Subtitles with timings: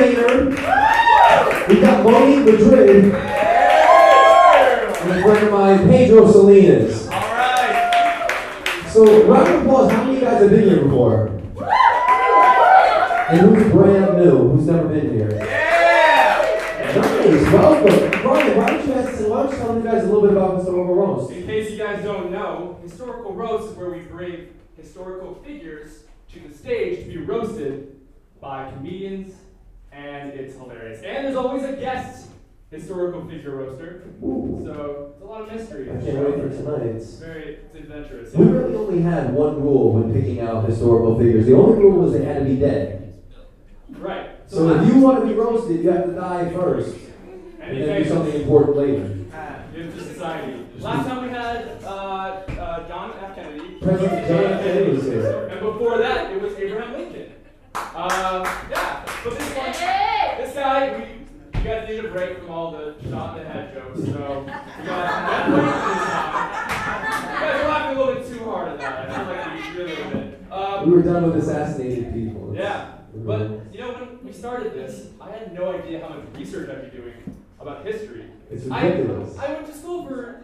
[0.00, 3.12] Mainard, we've got Monique Madrid, and
[5.10, 7.06] a friend of mine, Pedro Salinas.
[7.08, 8.86] All right.
[8.88, 11.26] So, round of applause, how many of you guys have been here before?
[13.28, 14.48] And who's brand new?
[14.48, 15.34] Who's never been here?
[15.34, 16.96] Yeah.
[16.96, 18.10] Nice, welcome.
[18.22, 20.56] Brian, why don't you guys, why don't you tell you guys a little bit about
[20.56, 21.30] historical roast?
[21.30, 26.40] In case you guys don't know, historical roast is where we bring historical figures to
[26.48, 28.00] the stage to be roasted
[28.40, 29.34] by comedians,
[29.92, 31.02] and it's hilarious.
[31.02, 32.28] And there's always a guest
[32.70, 35.90] historical figure roaster, so it's a lot of mystery.
[35.90, 36.86] I can't wait for tonight.
[36.96, 38.32] It's very it's adventurous.
[38.32, 41.46] We really only had one rule when picking out historical figures.
[41.46, 43.20] The only rule was they had to be dead.
[43.88, 44.30] Right.
[44.46, 46.96] So if you want to be roasted, you have to die first,
[47.60, 49.16] and and then do something important later.
[49.74, 50.66] Into society.
[50.78, 53.34] Last time we had uh, uh, John F.
[53.34, 53.78] Kennedy.
[53.80, 54.62] President John F.
[54.62, 55.48] Kennedy was here.
[55.48, 57.32] And before that, it was Abraham Lincoln.
[57.74, 62.72] Um, yeah, but this one, this guy, we, you guys need a break from all
[62.72, 64.02] the shot in the head jokes, so
[64.40, 67.02] we got Ben Franklin this time.
[67.30, 69.10] You guys are laughing a little bit too hard at that.
[69.10, 70.40] I feel like we really did.
[70.50, 72.52] We Um, were done with assassinated people.
[72.56, 73.40] yeah, but
[73.72, 76.96] you know when we started this, I had no idea how much research I'd be
[76.96, 77.14] doing
[77.60, 78.24] about history.
[78.50, 79.38] It's I, ridiculous.
[79.38, 80.42] I went to school for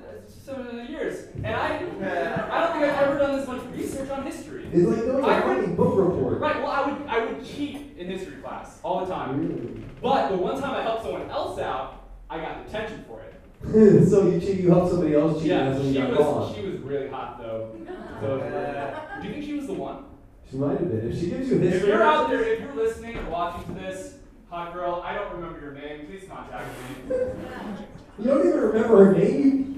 [0.49, 4.25] uh, seven years, and I, I don't think I've ever done this much research on
[4.25, 4.69] history.
[4.73, 6.41] It's like doing a I fucking book report.
[6.41, 6.57] Right.
[6.63, 9.39] Well, I would I would cheat in history class all the time.
[9.39, 9.83] Really?
[10.03, 13.33] But the one time I helped someone else out, I got detention for it.
[14.09, 16.11] so you cheat, you help somebody else cheat, and yeah, that's when she you got
[16.11, 16.55] was caught.
[16.55, 17.77] she was really hot though.
[18.19, 20.05] So uh, do you think she was the one?
[20.51, 21.11] She might have been.
[21.11, 21.81] If she gives you history.
[21.81, 24.15] If you're out there, if you're listening or watching to this,
[24.49, 26.07] hot girl, I don't remember your name.
[26.07, 26.67] Please contact
[27.11, 27.15] me.
[28.19, 29.77] you don't even remember her name.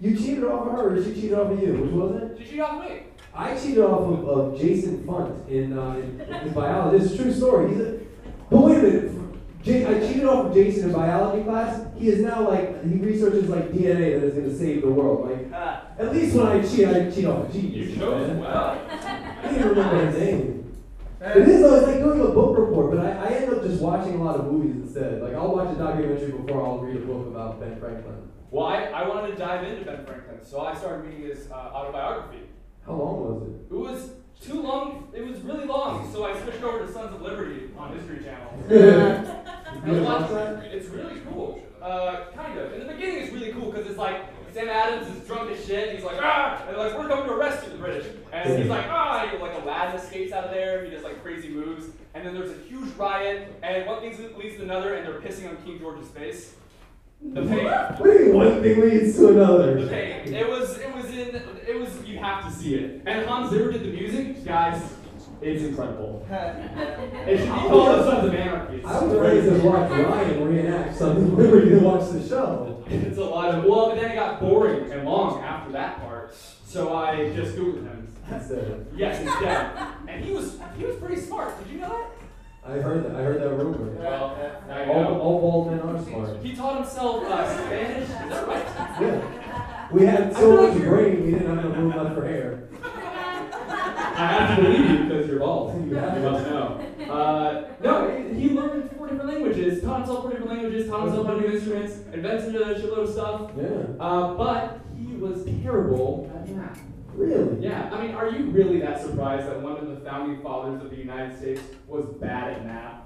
[0.00, 1.72] You, you cheated off of her, or she cheated off of you.
[1.74, 2.38] Which was it?
[2.38, 3.02] Did you off me?
[3.34, 7.04] I cheated off of, of Jason Funt in, uh, in, in biology.
[7.04, 7.70] It's a true story.
[7.70, 8.00] He's a,
[8.50, 9.12] but wait a minute.
[9.66, 11.86] I cheated off of Jason in biology class.
[11.98, 15.28] He is now like he researches like DNA that is going to save the world.
[15.28, 15.52] Like
[15.98, 17.90] at least when I cheat, I cheat off of genius.
[17.90, 18.40] You chose man.
[18.40, 18.80] well.
[18.88, 20.76] I don't even remember his name.
[21.20, 21.76] It is though.
[21.76, 24.36] It's like doing a book report, but I, I end up just watching a lot
[24.36, 25.20] of movies instead.
[25.20, 28.25] Like I'll watch a documentary before I'll read a book about Ben Franklin.
[28.50, 31.54] Well, I, I wanted to dive into Ben Franklin, so I started reading his uh,
[31.54, 32.42] autobiography.
[32.84, 33.74] How long was it?
[33.74, 35.08] It was too long.
[35.12, 39.42] It was really long, so I switched over to Sons of Liberty on History Channel.
[39.84, 40.64] You watched watch that?
[40.64, 41.60] It's really cool.
[41.82, 42.72] Uh, kind of.
[42.72, 44.22] In the beginning, it's really cool because it's like
[44.52, 45.88] Sam Adams is drunk as shit.
[45.88, 48.06] And he's like, ah, and they're like, we're coming to arrest you, the British.
[48.32, 50.84] And he's like, ah, and like Aladdin escapes out of there.
[50.84, 51.86] He does like crazy moves.
[52.14, 55.50] And then there's a huge riot, and one thing leads to another, and they're pissing
[55.50, 56.54] on King George's face.
[57.22, 57.64] The pain.
[57.64, 59.74] What do you mean one thing leads to another.
[59.74, 59.88] The another?
[59.88, 60.34] pain.
[60.34, 60.78] It was.
[60.78, 61.34] It was in.
[61.66, 62.04] It was.
[62.04, 63.02] You have to see it.
[63.06, 64.82] And Hans Zimmer did the music, guys.
[65.40, 66.26] It's incredible.
[67.26, 68.84] It should be called The Sons of Anarchy.
[68.84, 72.84] I was raised to watch Ryan reenact something Liberty to watch the show.
[72.88, 76.34] It's a lot of well, but then it got boring and long after that part.
[76.64, 78.08] So I just googled him.
[78.30, 78.86] Instead.
[78.94, 79.76] Yes, he's dead.
[80.08, 81.58] And he was he was pretty smart.
[81.62, 82.15] Did you know that?
[82.68, 83.14] I heard that.
[83.16, 83.90] I heard that rumor.
[83.92, 84.36] Well,
[84.68, 85.20] now you All, know.
[85.20, 86.42] all bald men are smart.
[86.42, 88.02] He taught himself uh, Spanish.
[88.02, 88.66] Is that right?
[89.00, 89.88] Yeah.
[89.92, 92.62] We had so much brain, we didn't have enough room left for hair.
[92.82, 95.84] I have to believe you because you're bald.
[95.84, 96.20] You You have to.
[96.30, 97.12] must know.
[97.12, 101.34] Uh, no, he learned four different languages, taught himself four different languages, taught himself how
[101.34, 103.50] to do instruments, invented a shitload of stuff.
[103.56, 104.04] Yeah.
[104.04, 104.80] Uh, but
[105.66, 106.80] he was terrible at math.
[107.14, 107.64] Really?
[107.64, 110.90] Yeah, I mean, are you really that surprised that one of the founding fathers of
[110.90, 113.00] the United States was bad at math?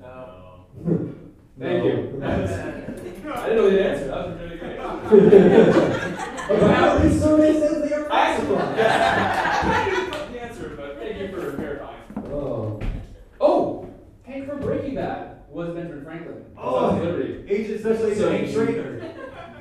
[0.00, 0.66] No.
[1.58, 2.14] Thank you.
[2.20, 2.50] That's-
[3.30, 4.06] I didn't know the answer.
[4.06, 4.78] That was really great.
[6.60, 8.80] Wow, this survey says they are I classified.
[8.80, 12.02] I didn't know the answer, but thank you for verifying.
[12.32, 12.80] Oh.
[13.40, 13.88] Oh,
[14.24, 16.44] Hank from Breaking Bad was Benjamin Franklin.
[16.56, 16.96] Oh.
[16.96, 17.44] Liberty.
[17.48, 19.12] Agent Special So- Agent Hank Schrader.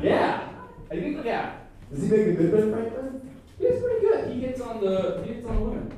[0.01, 0.45] Yeah.
[0.91, 1.58] I think yeah,
[1.91, 3.37] Does he make a good Ben Franklin?
[3.59, 4.31] he's pretty good.
[4.31, 5.93] He hits on the he hits on the women.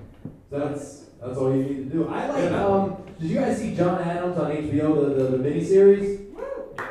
[0.50, 2.08] That's that's all you need to do.
[2.08, 2.52] I like.
[2.52, 6.26] Um, did you guys see John Adams on HBO the the, the miniseries?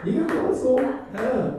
[0.04, 0.80] You got that's cool.
[0.80, 1.50] Yeah.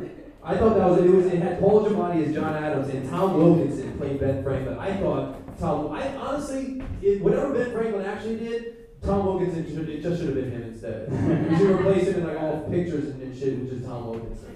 [0.43, 1.09] I thought that was it.
[1.09, 4.79] Was it had Paul Giamatti as John Adams and Tom Wilkinson played Ben Franklin.
[4.79, 5.91] I thought Tom.
[5.91, 10.35] I honestly, it, whatever Ben Franklin actually did, Tom Wilkinson should it just should have
[10.35, 11.07] been him instead.
[11.51, 14.47] you should replace him in like all pictures and, and shit with just Tom Wilkinson.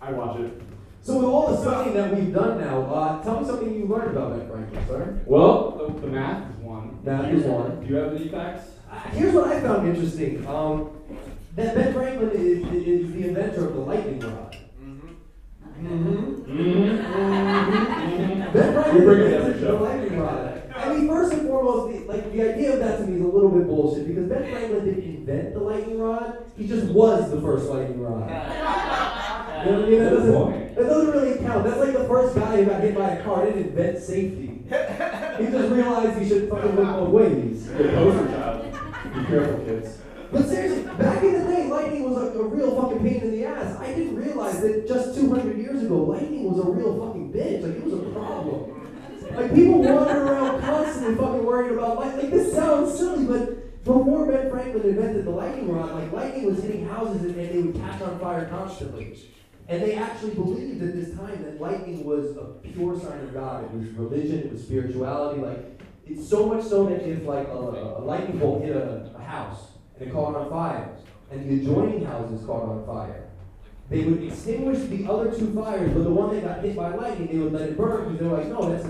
[0.00, 0.60] I watch it.
[1.06, 4.16] So with all the studying that we've done now, uh, tell me something you learned
[4.16, 5.22] about Ben Franklin, sir.
[5.24, 6.98] Well, the, the math is one.
[7.04, 7.78] Math is one.
[7.80, 8.70] Do you have any facts?
[8.90, 10.44] Uh, Here's what I found interesting.
[10.48, 10.90] Um,
[11.54, 14.56] that Ben Franklin is, is the inventor of the lightning rod.
[14.82, 16.42] Mm-hmm.
[18.52, 20.62] Ben Franklin You're bringing it every invented the lightning rod.
[20.74, 23.28] I mean, first and foremost, the, like the idea of that to me is a
[23.28, 26.38] little bit bullshit because Ben Franklin didn't invent the lightning rod.
[26.58, 28.28] He just was the first lightning rod.
[28.28, 29.98] You know what I mean?
[30.00, 30.65] That Good doesn't, point.
[30.76, 31.64] That doesn't really count.
[31.64, 33.46] That's like the first guy who got hit by a car.
[33.46, 34.52] Didn't invent safety.
[35.36, 37.68] He just realized he should fucking look both ways.
[37.68, 38.72] You're a poster child.
[39.14, 39.98] Be careful, kids.
[40.32, 43.44] But seriously, back in the day, lightning was a, a real fucking pain in the
[43.44, 43.76] ass.
[43.78, 47.62] I didn't realize that just 200 years ago, lightning was a real fucking bitch.
[47.62, 48.76] Like, it was a problem.
[49.36, 52.22] Like, people wandered around constantly fucking worried about lightning.
[52.22, 56.62] Like, this sounds silly, but before Ben Franklin invented the lightning rod, like, lightning was
[56.62, 59.18] hitting houses and, and they would catch on fire constantly.
[59.68, 63.64] And they actually believed at this time that lightning was a pure sign of God.
[63.64, 65.40] It was religion, it was spirituality.
[65.40, 69.22] Like, it's so much so that if, like, a, a lightning bolt hit a, a
[69.22, 70.94] house, and it caught on fire,
[71.32, 73.28] and the adjoining houses caught on fire.
[73.90, 77.28] They would extinguish the other two fires, but the one that got hit by lightning,
[77.28, 78.86] they would let it burn because they're like, no, that's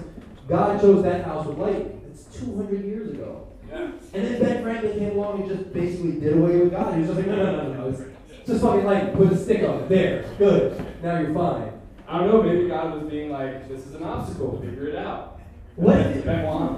[0.48, 2.02] God chose that house with lightning.
[2.10, 3.48] It's 200 years ago.
[3.68, 3.90] Yeah.
[4.14, 6.94] And then Ben Franklin came along and just basically did away with God.
[6.94, 8.06] He was just like, no, no, no, no, no.
[8.46, 9.88] Just fucking like Put a stick on it.
[9.88, 10.24] There.
[10.38, 11.02] Good.
[11.02, 11.72] Now you're fine.
[12.08, 12.42] I don't know.
[12.42, 14.60] Maybe God was being like, "This is an obstacle.
[14.60, 15.40] Figure it out."
[15.76, 16.76] What if, won.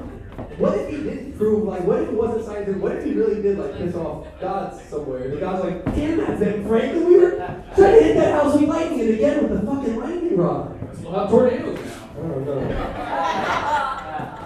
[0.59, 2.83] what if he didn't prove, like, what if it wasn't scientific?
[2.83, 5.23] What if he really did, like, piss off God somewhere?
[5.23, 7.37] And the God's like, damn that, Ben Franklin, we were
[7.77, 10.77] trying to hit that house with lightning, and again with the fucking lightning rod.
[11.01, 12.09] We'll have tornadoes now.
[12.11, 12.61] I don't know.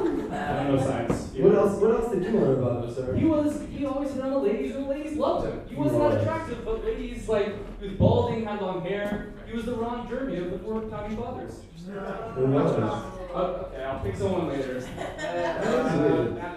[0.03, 1.02] I don't know science.
[1.43, 3.17] What else, what else did you learn about him, sir?
[3.17, 5.61] He was he always hit on the ladies and the ladies loved him.
[5.69, 7.49] He wasn't that attractive, but ladies like
[7.81, 9.35] he was balding, had long hair.
[9.47, 11.63] He was the Ron Jeremy of the four founding fathers.
[12.37, 12.79] Who knows?
[12.79, 14.89] Uh, okay, I'll pick someone later.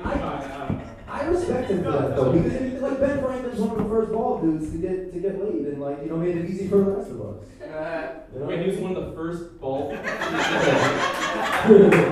[0.05, 3.89] I, I respect him for that though, because it, like Ben Franklin's one of the
[3.89, 6.67] first bald dudes to get to get laid, and like you know made it easy
[6.67, 7.43] for the rest of us.
[7.59, 7.67] You
[8.39, 8.45] know?
[8.45, 9.97] Wait, he was one of the first bald.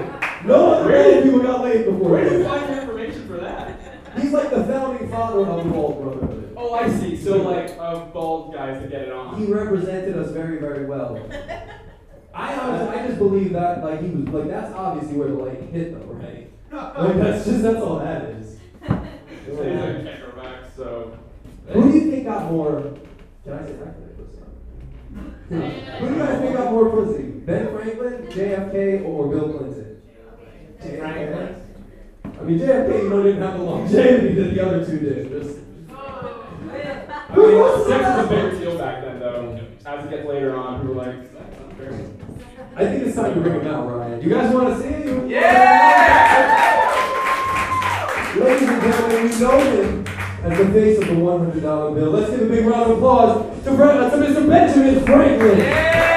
[0.45, 2.09] no, really, people got laid before.
[2.09, 3.79] Where did you find your information for that?
[4.19, 6.53] He's like the founding father of the bald brotherhood.
[6.55, 7.17] Oh, I see.
[7.17, 9.39] So like of bald guys to get it on.
[9.39, 11.17] He represented us very, very well.
[12.33, 15.61] I honestly, I just believe that like he was like that's obviously where the light
[15.71, 16.49] hit though, right?
[16.71, 18.57] Like that's just that's all that is.
[18.87, 19.05] So
[19.39, 21.17] he's like back, so.
[21.67, 22.93] Who do you think got more?
[23.43, 23.95] Can I say that?
[23.95, 24.49] Can I put some?
[25.49, 27.23] Who do you guys think got more pussy?
[27.23, 29.82] Ben Franklin, JFK, or Bill Clinton?
[30.83, 31.61] JFK.
[32.23, 35.29] I mean, JFK, you know, didn't have the longevity that the other two did.
[35.29, 35.59] Just,
[35.89, 36.45] oh.
[36.61, 37.85] I mean, oh.
[37.87, 39.59] sex was a bigger deal back then, though.
[39.85, 41.93] As it gets later on, people were like, "That's not fair."
[42.75, 44.21] I think it's time to bring him out, Ryan.
[44.21, 45.29] You guys want to see him?
[48.35, 50.07] Ladies and gentlemen, we know him
[50.43, 52.11] as the face of the $100 bill.
[52.11, 54.47] Let's give a big round of applause to, Fran- to Mr.
[54.49, 55.59] Benjamin Franklin.
[55.59, 56.12] Easy.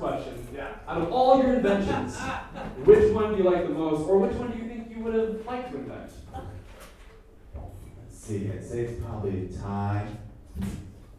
[0.00, 0.48] Question.
[0.54, 0.68] Yeah.
[0.88, 2.18] Out of all your inventions,
[2.84, 5.14] which one do you like the most, or which one do you think you would
[5.14, 6.10] have liked to invent?
[7.54, 10.06] Let's see, I'd say it's probably a tie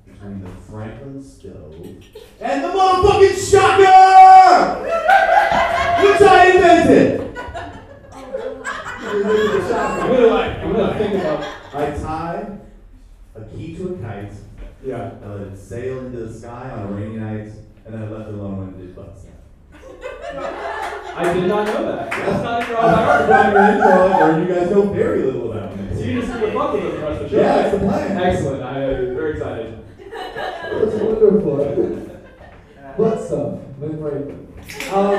[0.06, 1.76] between the Franklin stove
[2.42, 4.84] and the motherfucking shocker!
[6.02, 7.38] Which I invented!
[9.02, 10.58] I'm gonna like.
[10.58, 11.44] I'm gonna think about.
[11.74, 12.58] I tie
[13.36, 14.34] a key to a kite,
[14.84, 15.12] Yeah.
[15.24, 17.52] I let it sail into the sky on a rainy night,
[17.86, 19.28] and then I left it alone when it did bust.
[21.14, 22.12] I did not know that.
[22.12, 23.28] That's not in your I'm autobiography.
[23.28, 26.52] trying to intro, or you guys know very little about So you just need to
[26.54, 27.42] fuck with the rest of the show.
[27.42, 28.18] Yeah, that's the plan.
[28.18, 28.64] Excellent.
[28.64, 29.86] I am very excited.
[30.00, 32.08] That's wonderful.
[32.98, 34.48] Butt stuff, Ben Franklin.
[34.94, 35.16] Um,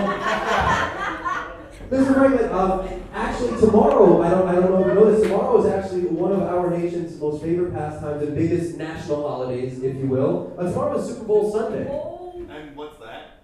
[1.90, 2.14] Mr.
[2.14, 5.66] Franklin, um, actually tomorrow, I don't, I don't know if you know this, tomorrow is
[5.71, 10.54] actually one of our nation's most favorite pastimes and biggest national holidays, if you will.
[10.59, 11.85] Uh, tomorrow is Super Bowl Sunday.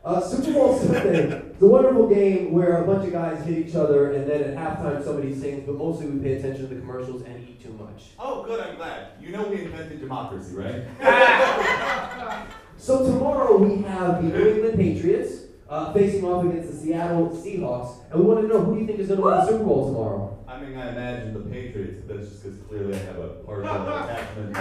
[0.08, 0.38] And what's that?
[0.38, 1.42] Uh, Super Bowl Sunday.
[1.58, 4.56] It's a wonderful game where a bunch of guys hit each other, and then at
[4.56, 8.10] halftime somebody sings, but mostly we pay attention to the commercials and eat too much.
[8.18, 9.08] Oh, good, I'm glad.
[9.20, 10.84] You know we invented democracy, right?
[12.80, 18.08] So tomorrow we have the New England Patriots uh, facing off against the Seattle Seahawks,
[18.10, 19.64] and we want to know who do you think is going to win the Super
[19.64, 20.38] Bowl tomorrow?
[20.46, 23.64] I mean, I imagine the Patriots, but that's just because clearly I have a partial
[23.68, 24.60] attachment to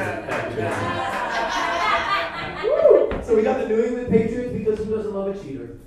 [0.50, 1.88] Patriots.
[3.27, 4.47] So we got the New England Patriots because who doesn't
[5.28, 5.80] love a cheater?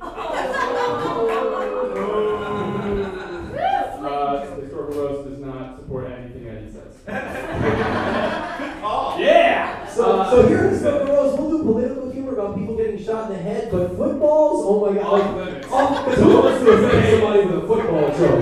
[4.00, 6.94] Uh, historical roast does not support anything Eddie says.
[8.82, 9.86] Oh, Yeah!
[9.86, 13.30] So, Uh, so here in Smoke Rose, we'll do political humor about people getting shot
[13.30, 15.20] in the head, but footballs, oh my god.
[15.20, 15.66] Off limits.
[15.66, 18.40] Because who wants to offend somebody with a football joke?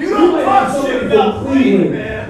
[0.00, 1.92] You You don't might talk have somebody shit about Cleveland, Cleveland.
[1.92, 2.26] man.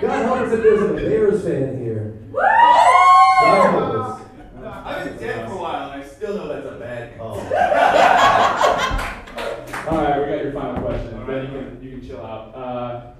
[0.00, 2.04] God help us if there's a Bears fan here.
[2.32, 4.20] God help us.
[4.84, 7.38] I've been dead for a while and I still know that's a bad call.
[9.86, 11.10] All right, we got your final question.
[11.26, 12.54] Then you can, chill out.
[12.54, 13.14] Uh,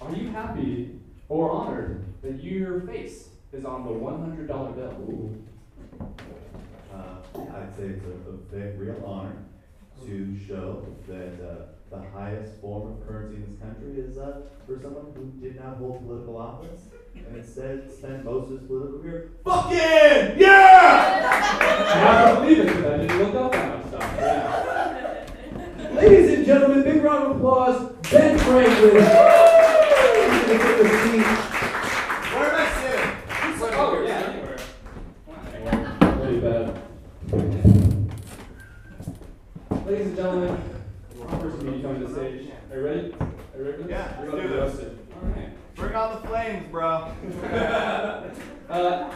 [0.00, 5.30] are you happy or honored that your face is on the $100 bill?
[6.92, 9.36] Uh, I'd say it's a, a big, real honor
[10.06, 14.80] to show that uh, the highest form of currency in this country is uh, for
[14.80, 19.30] someone who did not hold political office and instead spent most of his political career
[19.44, 21.20] fucking yeah.
[21.94, 24.14] I to believe it because I didn't look up that much stuff.
[24.18, 24.73] Yeah.
[26.04, 28.92] Ladies and gentlemen, big round of applause, Ben Franklin.
[28.92, 31.24] He's gonna take a seat.
[32.34, 33.10] Where am I sitting?
[33.72, 34.60] Oh, yeah, anywhere.
[36.20, 36.64] Pretty bad.
[39.86, 40.52] Ladies and gentlemen,
[41.22, 42.50] our first meeting coming to the stage.
[42.70, 43.00] Are you ready?
[43.00, 43.90] Are you ready for this?
[43.90, 44.74] Yeah, let's to do be this.
[45.22, 45.74] Alright.
[45.74, 47.12] Bring on the flames, bro.
[48.68, 49.10] Uh,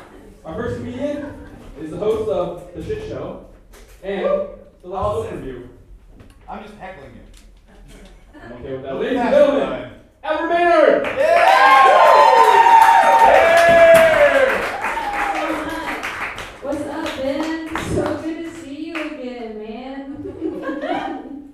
[0.44, 1.48] our first comedian
[1.80, 3.46] is the host of The Shit Show
[4.02, 5.68] and the last overview.
[6.48, 7.20] I'm just heckling you.
[8.40, 8.94] I'm okay with that.
[8.96, 11.04] Ladies and gentlemen, Ever Mainard!
[11.04, 11.26] Yeah!
[13.28, 14.38] yeah!
[16.62, 17.68] What's up, Ben?
[17.94, 20.22] So good to see you again, man.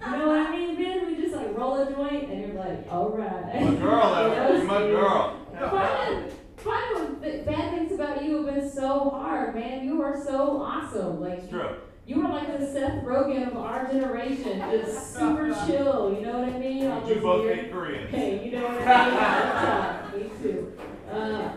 [0.00, 1.06] you know what I mean, Ben?
[1.06, 3.56] We just like roll a joint and you're like, all right.
[3.56, 4.70] I'm a girl, Edward.
[4.70, 5.36] I'm girl.
[5.70, 9.84] Finding, finding th- bad things about you have been so hard, man.
[9.84, 11.20] You are so awesome.
[11.20, 11.76] Like It's true.
[12.06, 16.14] You were like the Seth Rogen of our generation, just super chill.
[16.14, 16.86] You know what I mean?
[16.86, 18.10] All You both weird- hate Koreans.
[18.10, 20.22] Hey, you know what I mean?
[20.22, 20.72] Me too.
[21.10, 21.52] Uh,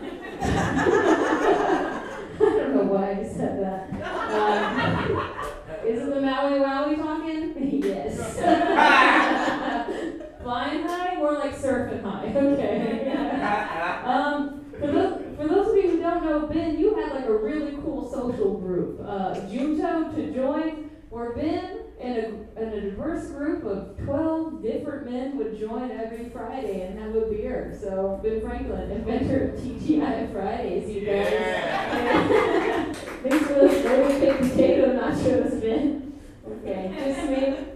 [2.40, 3.90] I don't know why I just said that.
[4.32, 5.30] Um,
[5.86, 7.82] is it the Maui Wowie talking?
[7.84, 8.16] yes.
[10.42, 11.16] Flying high?
[11.16, 12.32] More like surfing high.
[12.34, 13.12] Okay.
[14.04, 17.36] um, for, those, for those of you who don't know, Ben, you had like a
[17.36, 19.00] really cool social group.
[19.04, 22.26] Uh, Junto to join, where Ben and a,
[22.62, 25.36] and a diverse group of 12 different men
[25.90, 27.76] would every Friday and have a beer.
[27.80, 31.30] So, Ben Franklin, inventor of TGI Fridays, you guys.
[31.32, 32.92] Yeah.
[33.22, 36.20] Thanks for those great baked potato nachos, Ben.
[36.48, 37.66] Okay, just me.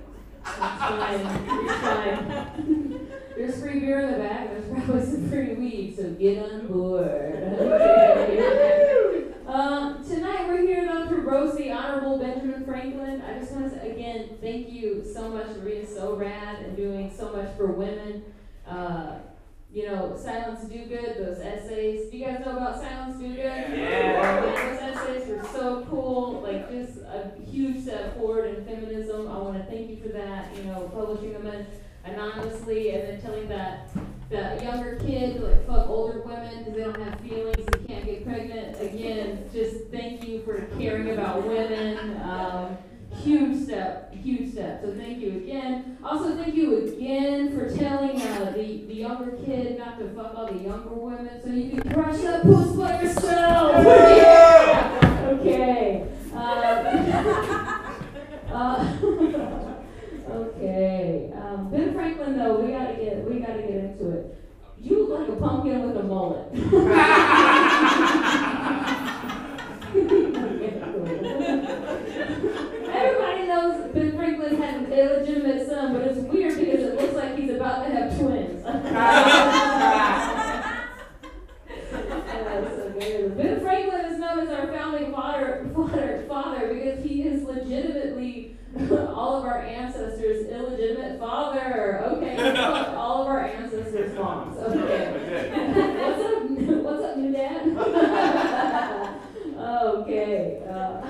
[0.45, 1.21] That's fine.
[1.47, 3.09] You're fine.
[3.37, 4.51] There's free beer in the back.
[4.51, 7.41] There's probably some free weed, so get on board.
[7.65, 9.25] Okay.
[9.47, 13.23] Um, tonight we're here though to roast the Honorable Benjamin Franklin.
[13.23, 16.77] I just want to say again, thank you so much for being so rad and
[16.77, 18.23] doing so much for women.
[18.67, 19.19] Uh,
[19.73, 22.11] you know, Silence Dogood, those essays.
[22.11, 23.37] Do you guys know about Silence Dogood?
[23.37, 24.41] Yeah.
[24.41, 26.43] Those essays were so cool.
[26.43, 29.29] Like, just a huge step forward in feminism.
[29.29, 30.55] I want to thank you for that.
[30.57, 31.67] You know, publishing them
[32.05, 33.91] anonymously and then telling that
[34.35, 38.05] that younger kid to like fuck older women because they don't have feelings and can't
[38.05, 38.81] get pregnant.
[38.81, 42.21] Again, just thank you for caring about women.
[42.21, 42.77] Um,
[43.23, 44.83] huge step, huge step.
[44.83, 45.99] So thank you again.
[46.03, 50.47] Also, thank you again for telling uh, the the younger kid not to fuck all
[50.47, 53.85] the younger women so you can crush that puss by yourself.
[54.15, 55.39] Yeah.
[55.41, 56.09] Okay.
[56.33, 56.87] Um,
[58.53, 59.61] uh,
[60.35, 61.33] okay.
[61.35, 64.37] Um, ben Franklin, though, we gotta get we gotta get into it.
[64.81, 66.49] You look like a pumpkin with a mullet.
[72.95, 77.39] Everybody knows Ben Franklin had an illegitimate son, but it's weird because it looks like
[77.39, 78.63] he's about to have twins.
[82.45, 83.37] That's so good.
[83.37, 88.57] Ben Franklin is known as our founding father, father, father because he is legitimately
[88.91, 92.01] all of our ancestors' illegitimate father.
[92.05, 94.57] Okay, fuck all of our ancestors' moms.
[94.59, 95.11] Okay.
[95.99, 96.83] What's up?
[96.85, 97.67] What's up, new dad?
[99.59, 100.05] okay.
[100.15, 100.63] Okay.
[100.69, 101.01] Uh,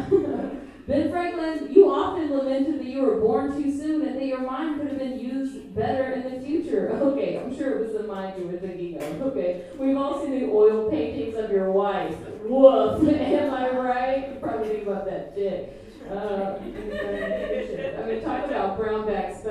[0.87, 4.81] ben Franklin, you often lamented that you were born too soon and that your mind
[4.81, 6.91] could have been used better in the future.
[6.91, 9.23] Okay, I'm sure it was the mind you were thinking of.
[9.23, 9.65] Okay.
[9.79, 12.17] We've all seen the oil paintings of your wife.
[12.45, 13.09] Woof.
[13.09, 14.33] Am I right?
[14.35, 15.81] You probably think about that chick.
[16.11, 19.43] Uh, I mean, talk about brownback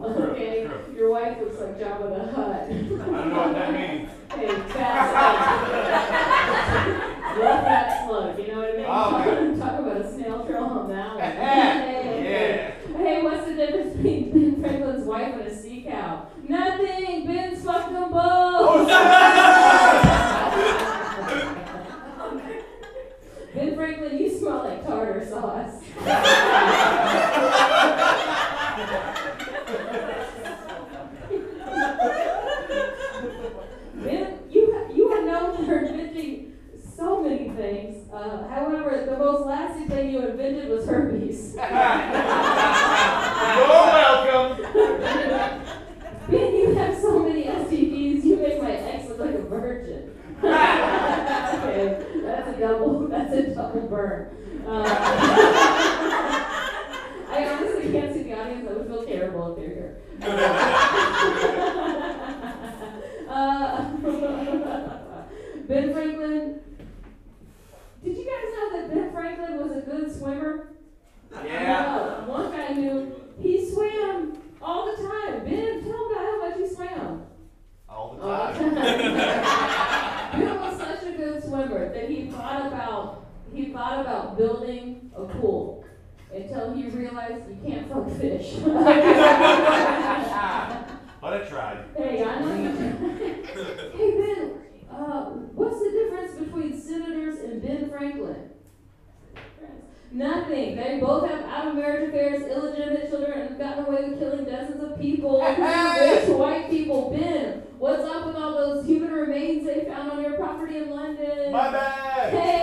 [0.30, 2.62] Okay, your wife looks like Jabba the Hutt.
[2.62, 4.08] I don't know what that means.
[4.30, 5.12] Hey, fast
[7.36, 8.86] Rough that slug, you know what I mean?
[8.88, 9.60] Oh, okay.
[9.60, 11.18] Talk about a snail trail on that one.
[11.18, 12.70] Yeah.
[12.96, 16.28] Hey, what's the difference between Ben Franklin's wife and a sea cow?
[16.48, 17.26] Nothing.
[17.26, 18.88] Ben's fucked them both.
[23.54, 25.82] ben Franklin, you smell like tartar sauce.
[33.94, 36.56] Ben, you ha- you are known for inventing
[36.96, 38.08] so many things.
[38.12, 41.54] Uh, however, the most lasting thing you invented was herpes.
[41.54, 41.62] You're
[43.68, 44.62] welcome.
[46.30, 48.24] Ben, you have so many STDs.
[48.24, 50.14] You make my ex look like a virgin.
[50.42, 53.08] okay, that's a double.
[53.10, 54.28] That's a double burn.
[54.66, 54.84] Uh,
[57.30, 58.68] I honestly can't see the audience.
[58.68, 59.96] I would feel terrible if they're here.
[63.28, 63.90] Uh,
[65.68, 66.60] ben Franklin.
[68.02, 70.68] Did you guys know that Ben Franklin was a good swimmer?
[71.44, 71.86] Yeah.
[71.86, 75.44] Uh, one guy knew he swam all the time.
[75.44, 77.22] Ben, tell him about how much he swam.
[77.88, 78.74] All the All the time.
[78.74, 80.40] time.
[80.40, 85.24] Ben was such a good swimmer that he thought about he thought about building a
[85.24, 85.84] pool
[86.32, 88.54] until he realized you can't fuck fish.
[91.20, 91.84] But I tried.
[91.98, 92.70] hey, I know you.
[93.92, 94.52] hey Ben,
[94.90, 98.48] uh, what's the difference between senators and Ben Franklin?
[100.12, 100.76] Nothing.
[100.76, 104.44] They both have out of marriage affairs, illegitimate children, and have gotten away with killing
[104.46, 107.10] dozens of people, including rich white people.
[107.10, 111.52] Ben, what's up with all those human remains they found on your property in London?
[111.52, 112.32] My bad.
[112.32, 112.62] Hey,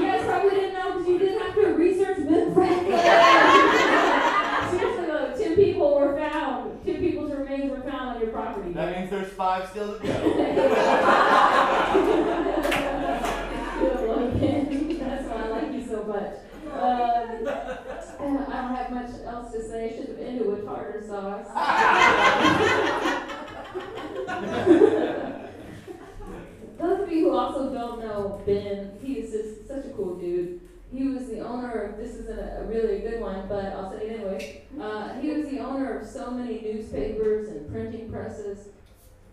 [0.00, 2.98] you guys probably didn't know because you didn't have to research Ben Franklin.
[4.70, 6.84] Seriously though, ten people were found.
[6.84, 8.72] Ten people's remains were found on your property.
[8.72, 10.12] That means there's five still to go.
[13.78, 14.98] Good looking.
[14.98, 16.34] That's why I like you so much.
[16.74, 17.48] Um,
[18.18, 19.86] I don't have much else to say.
[19.90, 21.46] I should have ended with tartar sauce.
[26.78, 30.60] Those of you who also don't know Ben, he is just such a cool dude.
[30.92, 34.06] He was the owner of, this isn't a, a really good one, but I'll say
[34.06, 34.62] it anyway.
[34.80, 37.68] Uh, he was the owner of so many newspapers and
[38.54, 38.72] printing.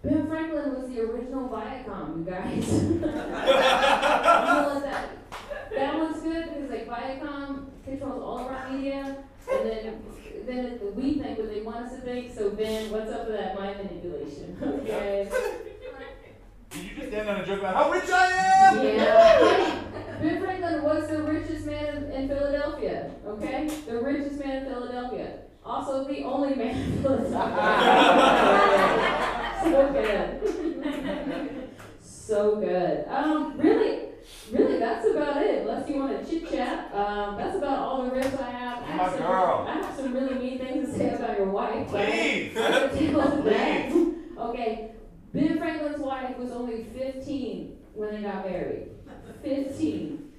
[0.03, 2.67] Ben Franklin was the original Viacom, you guys.
[2.91, 5.09] You know that,
[5.75, 9.17] that one's good because like Viacom controls all of our media,
[9.51, 10.03] and then
[10.45, 12.33] then we think what they want us to think.
[12.33, 14.57] So Ben, what's up with that mind manipulation?
[14.81, 15.29] Okay.
[16.69, 18.85] Did you just end on a joke about how rich I am?
[18.85, 19.83] Yeah.
[20.21, 23.11] Ben Franklin was the richest man in Philadelphia.
[23.27, 25.39] Okay, the richest man in Philadelphia.
[25.65, 27.61] Also the only man in Philadelphia.
[29.63, 31.69] so good.
[32.01, 33.05] so good.
[33.07, 34.09] Um, really,
[34.51, 35.61] really, that's about it.
[35.61, 38.83] Unless you want to chit chat, um, that's about all the riffs I have.
[38.83, 39.65] I have My some, girl.
[39.67, 41.87] I have some really mean things to say about your wife.
[41.91, 42.57] but Please.
[42.57, 43.91] I can deal with that.
[44.39, 44.91] Okay,
[45.33, 48.87] Ben Franklin's wife was only 15 when they got married.
[49.43, 50.31] 15.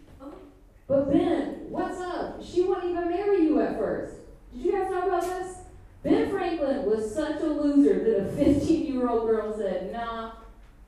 [0.88, 2.42] But Ben, what's up?
[2.44, 4.16] She wouldn't even marry you at first.
[4.54, 5.56] Did you guys know about this?
[6.02, 10.32] Ben Franklin was such a loser that a 15 year old girl said, nah,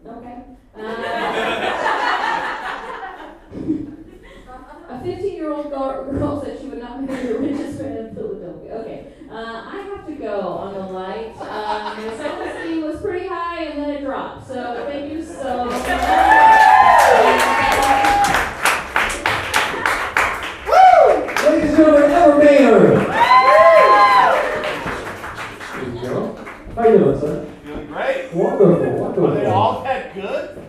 [0.07, 0.43] okay.
[0.77, 0.81] Uh,
[4.89, 8.73] a 15 year old girl said she would not marry the richest man in Philadelphia.
[8.75, 11.35] Okay, uh, I have to go on the light.
[11.39, 12.39] Um, my self
[12.83, 14.47] was pretty high and then it dropped.
[14.49, 15.89] So thank you so much.
[21.45, 23.04] Ladies and gentlemen, Ever.
[25.75, 26.35] There you go.
[26.77, 27.53] How you doing, son?
[27.65, 28.33] Feeling great.
[28.33, 29.35] Wonderful, Are wonderful.
[29.35, 30.61] they all that good?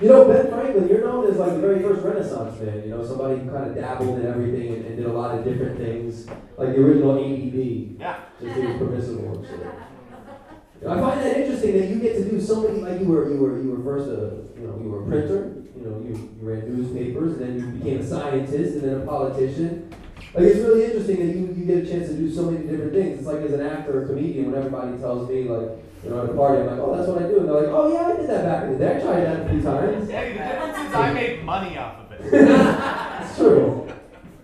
[0.00, 2.82] You know, Ben Franklin, you're known as like the very first Renaissance man.
[2.82, 5.44] You know, somebody who kind of dabbled in everything and, and did a lot of
[5.44, 6.26] different things,
[6.58, 7.96] like the original AED.
[8.00, 8.20] Yeah.
[8.40, 9.60] Just it was permissible and shit.
[9.60, 12.80] You know, I find that interesting that you get to do so many.
[12.80, 15.62] Like you were, you were, you were first a, you know, you were a printer.
[15.76, 19.06] You know, you, you ran newspapers, and then you became a scientist, and then a
[19.06, 19.94] politician.
[20.34, 22.92] Like it's really interesting that you, you get a chance to do so many different
[22.92, 23.18] things.
[23.18, 26.30] It's like as an actor or comedian, when everybody tells me like, you know, at
[26.30, 28.16] a party, I'm like, oh, that's what I do, and they're like, oh yeah, I
[28.16, 28.96] did that back in the day.
[28.96, 30.10] I tried that a few times.
[30.10, 32.20] Yeah, the difference is I make money off of it.
[33.24, 33.88] It's true.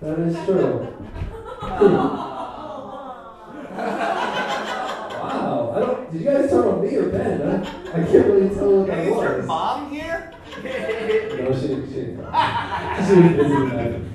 [0.01, 0.97] That is true.
[5.19, 5.73] wow.
[5.75, 6.13] I don't.
[6.13, 7.43] Did you guys turn on me or Ben?
[7.43, 10.33] I, I can't really tell what that Hey, is your mom here?
[10.63, 11.89] No, she didn't.
[11.89, 11.95] She.
[13.07, 14.07] She was busy.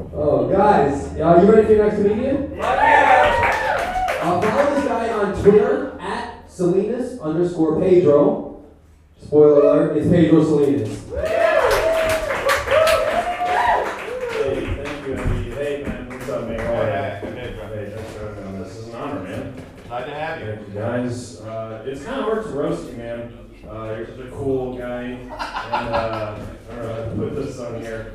[0.00, 2.58] Oh, guys, are you ready for your next comedian?
[2.60, 8.64] Uh, follow this guy on Twitter at Salinas underscore Pedro.
[9.22, 10.88] Spoiler alert, it's Pedro Salinas.
[14.32, 15.50] Hey, thank you, Andy.
[15.52, 16.58] Hey, man, what's up, man?
[16.58, 18.68] How Hey, hey, thanks for having me this.
[18.74, 19.54] This is an honor, man.
[19.86, 20.74] Glad to have you.
[20.74, 21.40] Guys.
[21.40, 23.32] Uh, it's kind of hard to roast you, man.
[23.68, 27.60] Uh, you're such a cool guy, and uh, I don't know how to put this
[27.60, 28.14] on here.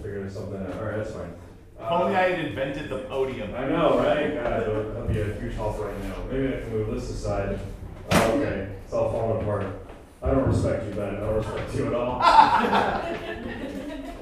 [0.00, 0.78] I'll figure something out.
[0.78, 1.34] All right, that's fine.
[1.78, 3.54] If only I had invented the podium.
[3.54, 4.34] I know, right?
[4.34, 6.16] God, that'd that'd be a huge help right now.
[6.30, 7.58] Maybe I can move this aside.
[8.12, 9.66] Oh, okay, it's all falling apart.
[10.22, 11.16] I don't respect you, Ben.
[11.16, 12.20] I don't respect you at all.
[12.22, 13.02] I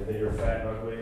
[0.04, 0.96] think you're fat and ugly.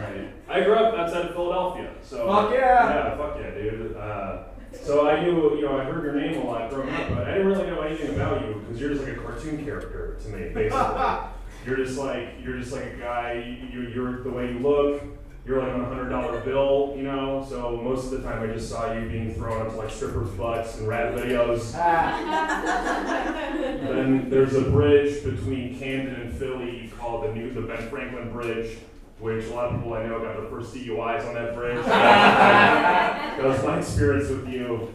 [0.00, 0.28] Alright.
[0.48, 2.26] I grew up outside of Philadelphia, so.
[2.26, 2.60] Fuck yeah!
[2.60, 3.96] Yeah, fuck yeah, dude.
[3.96, 7.26] Uh, so I knew, you know, I heard your name a lot growing up, but
[7.26, 10.28] I didn't really know anything about you because you're just like a cartoon character to
[10.28, 10.70] me, basically.
[11.66, 13.68] you're just like, you're just like a guy.
[13.72, 15.02] You, you're the way you look.
[15.46, 17.44] You're like on a hundred dollar bill, you know.
[17.48, 20.78] So most of the time, I just saw you being thrown onto like strippers' butts
[20.78, 21.72] and rat videos.
[23.80, 28.78] Then there's a bridge between Camden and Philly called the new the Ben Franklin Bridge,
[29.18, 31.76] which a lot of people I know got their first DUIs on that bridge.
[31.86, 34.94] that was my experience with you.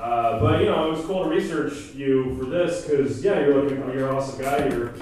[0.00, 3.62] Uh, but you know, it was cool to research you for this because yeah, you're
[3.62, 4.68] looking you're an awesome guy.
[4.68, 4.92] You're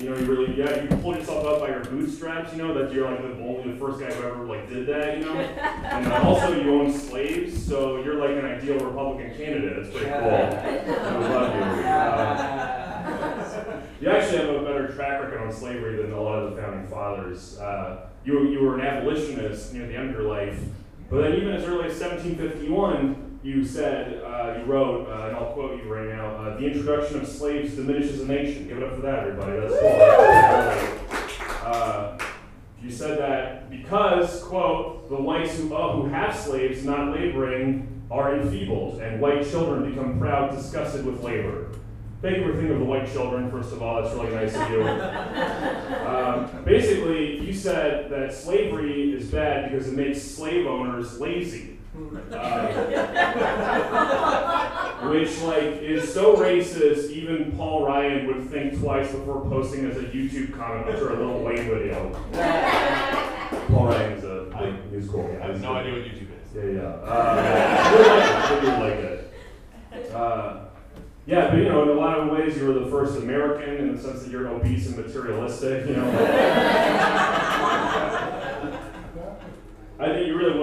[0.00, 2.52] you know, you really yeah, you pulled yourself up by your bootstraps.
[2.52, 5.18] You know that you're like the only the first guy who ever like did that.
[5.18, 9.78] You know, and uh, also you own slaves, so you're like an ideal Republican candidate.
[9.78, 10.18] It's pretty cool.
[10.20, 11.62] I love you.
[11.84, 12.80] Uh,
[14.00, 16.86] you actually have a better track record on slavery than a lot of the founding
[16.88, 17.58] fathers.
[17.58, 20.58] Uh, you, you were an abolitionist near the end of your life,
[21.10, 25.52] but then even as early as 1751, you said, uh, you wrote, uh, and I'll
[25.52, 28.68] quote you right now, uh, the introduction of slaves diminishes a nation.
[28.68, 29.60] Give it up for that, everybody.
[29.60, 31.66] That's cool.
[31.66, 32.18] Uh,
[32.82, 38.36] you said that because, quote, the whites who, uh, who have slaves not laboring are
[38.36, 41.68] enfeebled, and white children become proud, disgusted with labor.
[42.20, 44.02] Thank you for thinking of the white children, first of all.
[44.02, 44.80] That's really nice of you.
[46.10, 51.78] Um, basically, you said that slavery is bad because it makes slave owners lazy.
[51.92, 51.96] Uh,
[55.08, 60.04] which like is so racist, even Paul Ryan would think twice before posting as a
[60.04, 62.10] YouTube comment after a Lil Wayne video.
[63.68, 65.40] Paul Ryan is a big musical guy.
[65.42, 66.54] I have no idea what YouTube is.
[66.54, 67.10] Yeah, yeah.
[67.10, 67.34] Uh,
[67.92, 68.30] you'll like it.
[68.36, 68.98] I think you'll like
[70.04, 70.12] it.
[70.14, 70.66] Uh,
[71.26, 73.96] yeah, but you know, in a lot of ways, you were the first American in
[73.96, 75.86] the sense that you're obese and materialistic.
[75.88, 76.08] You know.
[80.00, 80.58] I think you really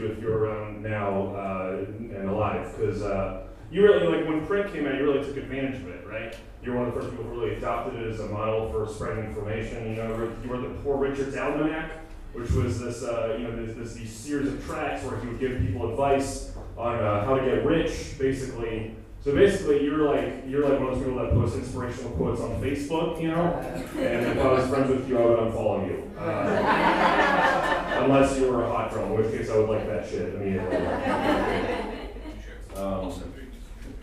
[0.00, 4.72] YouTube if you around now uh, and alive, because uh, you really like when print
[4.72, 6.34] came out, you really took advantage of it, right?
[6.62, 9.24] You're one of the first people who really adopted it as a model for spreading
[9.24, 9.90] information.
[9.90, 11.92] You know, you were the Poor Richard's Almanac,
[12.32, 15.40] which was this, uh, you know, this, this these series of tracts where he would
[15.40, 18.94] give people advice on uh, how to get rich, basically.
[19.22, 22.58] So basically, you're like you're like one of those people that post inspirational quotes on
[22.62, 23.52] Facebook, you know.
[23.98, 28.64] And if I was friends with you, I would unfollow you, uh, unless you were
[28.64, 30.76] a hot girl, in which case I would like that shit immediately.
[32.76, 33.12] Um,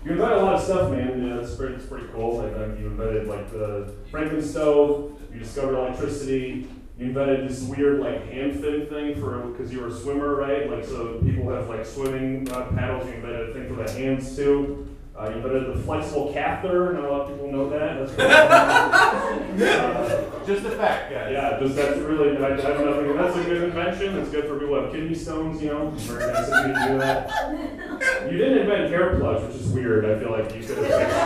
[0.06, 1.26] you invented a lot of stuff, man.
[1.26, 2.38] Yeah, it's pretty, it's pretty cool.
[2.44, 5.20] Like, uh, you invented like the Franklin stove.
[5.34, 6.68] You discovered electricity.
[7.00, 10.70] You invented this weird like hand fin thing for because you were a swimmer, right?
[10.70, 13.08] Like so people have like swimming uh, paddles.
[13.08, 14.94] You invented a thing for the hands too.
[15.18, 16.94] Uh, you invented the flexible catheter.
[16.94, 18.08] Not a lot of people know that.
[18.08, 18.20] That's
[19.62, 21.32] uh, Just a fact, guys.
[21.32, 24.54] yeah, just that's really, I, I have nothing, that's a good invention, it's good for
[24.60, 28.32] people who have kidney stones, you know, very nice of you to do that.
[28.32, 31.18] You didn't invent hair plugs, which is weird, I feel like you could have fixed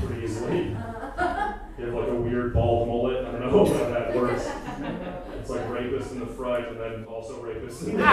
[0.00, 0.58] it pretty easily.
[0.68, 0.76] You
[1.84, 4.48] have like a weird bald mullet, I don't know how that works.
[5.40, 8.04] It's like rapist in the front and then also rapist in the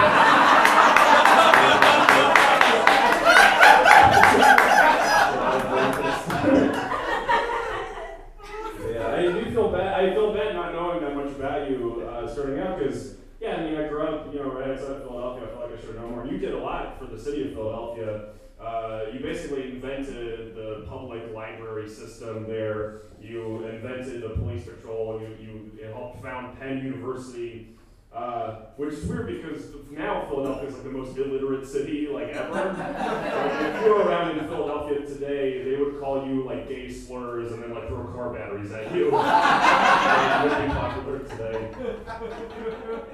[8.90, 9.94] Yeah, I do feel bad.
[9.94, 13.64] I feel bad not knowing that much about you uh, starting out because, yeah, I
[13.64, 15.44] mean, I grew up, you know, right outside of Philadelphia.
[15.44, 16.24] I feel like I should know more.
[16.24, 18.28] You did a lot for the city of Philadelphia.
[18.60, 23.00] Uh, you basically invented the public library system there.
[23.20, 25.20] You invented the police patrol.
[25.20, 27.70] You, you helped found Penn University.
[28.14, 32.52] Uh, which is weird because now Philadelphia is like the most illiterate city like ever.
[32.52, 37.52] like, if you were around in Philadelphia today, they would call you like gay slurs
[37.52, 39.16] and then like throw car batteries at you.
[40.42, 40.74] And it would be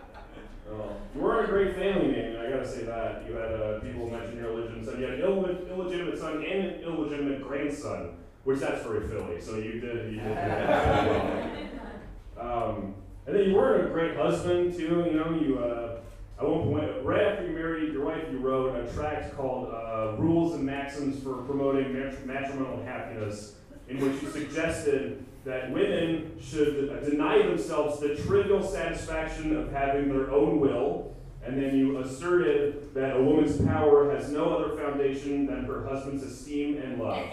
[0.70, 3.24] Well, you were a great family name, I gotta say that.
[3.26, 5.00] You had uh, people mention your illegitimate son.
[5.00, 8.10] You had an Ill- illegitimate son and an illegitimate grandson,
[8.44, 11.56] which that's very Philly, so you did, you did that.
[12.40, 12.94] um,
[13.26, 15.06] and then you were a great husband, too.
[15.10, 16.00] You know, you, uh,
[16.40, 20.14] at one point, right after you married your wife, you wrote a tract called uh,
[20.18, 21.92] Rules and Maxims for Promoting
[22.26, 23.54] Matrimonial Happiness,
[23.88, 30.30] in which you suggested that women should deny themselves the trivial satisfaction of having their
[30.30, 35.64] own will, and then you asserted that a woman's power has no other foundation than
[35.64, 37.24] her husband's esteem and love.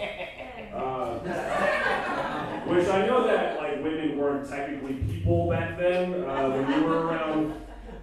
[0.74, 1.18] Uh,
[2.66, 7.06] which I know that like women weren't technically people back then uh, when you were
[7.06, 7.54] around,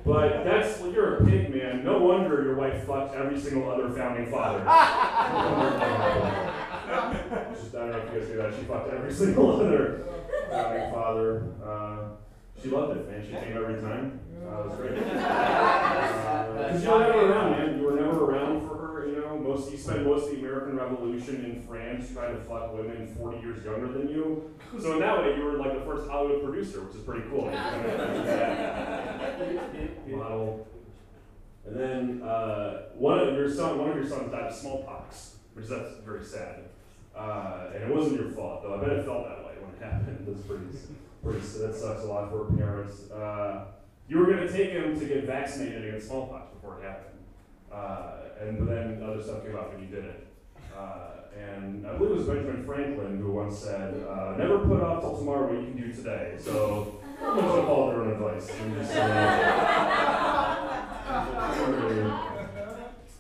[0.06, 1.84] but that's you're a pig man.
[1.84, 4.64] No wonder your wife fucked every single other founding father.
[6.94, 8.54] Just, I don't know if you guys knew that.
[8.54, 10.04] She fucked every single other
[10.52, 11.48] founding father.
[11.66, 11.98] Uh,
[12.62, 13.22] she loved it, man.
[13.26, 14.20] She came every time.
[14.46, 15.04] Uh, it was great.
[16.54, 17.78] Uh, 'cause you were never around, man.
[17.80, 19.08] You were never around for her.
[19.08, 22.74] You know, most you spent most of the American Revolution in France trying to fuck
[22.74, 24.52] women 40 years younger than you.
[24.80, 27.46] So in that way, you were like the first Hollywood producer, which is pretty cool.
[27.46, 30.68] You kind of that model.
[31.66, 35.68] And then uh, one of your son, one of your sons died of smallpox, which
[35.68, 36.64] that's very sad.
[37.16, 38.76] Uh, and it wasn't your fault, though.
[38.76, 40.26] I bet it felt that way when it happened.
[40.28, 40.66] That's pretty,
[41.24, 41.40] pretty.
[41.40, 43.12] That sucks a lot for parents.
[43.12, 43.66] Uh,
[44.08, 47.20] you were going to take him to get vaccinated against smallpox before it happened,
[47.72, 50.26] uh, and then other stuff came up and you didn't.
[50.76, 55.02] Uh, and I believe it was Benjamin Franklin who once said, uh, "Never put off
[55.02, 58.50] till tomorrow what you can do today." So I'm going to follow their own advice.
[58.50, 59.20] Uh,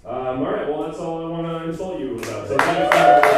[0.06, 2.48] all right, well, that's all I want to insult you about.
[2.48, 3.34] So thanks for-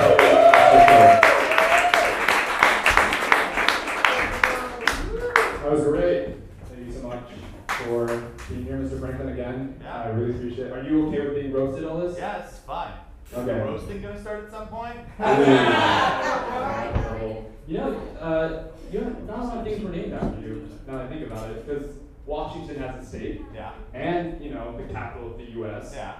[5.63, 6.36] That was great.
[6.70, 7.24] Thank you so much
[7.68, 8.06] for
[8.50, 9.00] being here, Mr.
[9.00, 9.80] Franklin, again.
[9.82, 10.04] Yeah.
[10.04, 10.74] I really appreciate it.
[10.74, 12.18] Are you okay with being roasted all this?
[12.18, 12.94] Yeah, it's fine.
[13.38, 13.41] Okay.
[13.41, 14.98] Is the roasting gonna start at some point?
[17.67, 20.98] You know, uh, you know, not a lot of things were named after you, now
[20.98, 21.93] that I think about it, because
[22.28, 23.71] Washington has a state, Yeah.
[23.93, 25.91] and, you know, the capital of the U.S.
[25.95, 26.13] Yeah.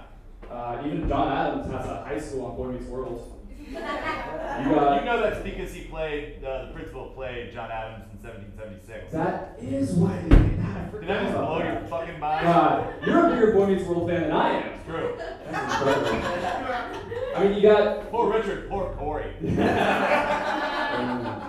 [0.50, 3.35] Uh, even John Adams has a high school on Boy Meets World.
[3.68, 9.12] You You know that's because he played, uh, the principal played John Adams in 1776.
[9.12, 10.76] that is why they did that.
[10.76, 12.46] I Did that just blow your fucking mind?
[12.46, 14.68] God, you're a bigger Boy Meets World fan than I am.
[14.72, 15.14] It's true.
[15.50, 17.36] That's incredible.
[17.36, 18.10] I mean, you got.
[18.10, 19.32] Poor Richard, poor Corey.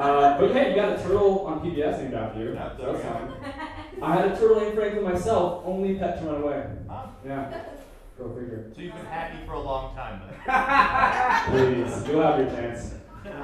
[0.00, 2.54] Uh, but yeah, you got a turtle on PBS named after you.
[2.54, 4.02] Yep, so there that's fine.
[4.02, 6.64] I had a turtle named Franklin myself, only pet to run away.
[6.88, 7.06] Huh?
[7.22, 7.62] Yeah.
[8.20, 8.70] Go figure.
[8.74, 10.34] So you've been happy for a long time then.
[11.86, 12.92] Please, you'll have your chance.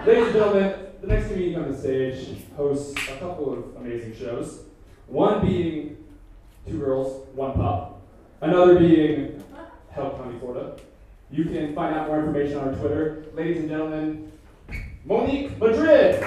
[0.06, 4.64] Ladies and gentlemen, the next comedian on the stage hosts a couple of amazing shows.
[5.06, 5.96] One being
[6.68, 8.02] Two Girls, One Pup.
[8.42, 9.42] Another being
[9.92, 10.76] Help County, Florida.
[11.30, 13.24] You can find out more information on our Twitter.
[13.32, 14.30] Ladies and gentlemen,
[15.06, 16.20] Monique Madrid.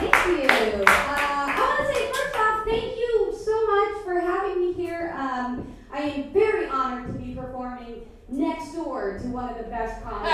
[0.00, 0.48] Thank you.
[0.48, 5.14] Uh, I want to say first off, thank you so much for having me here.
[5.16, 10.02] Um, I am very honored to be performing next door to one of the best
[10.02, 10.30] comedy.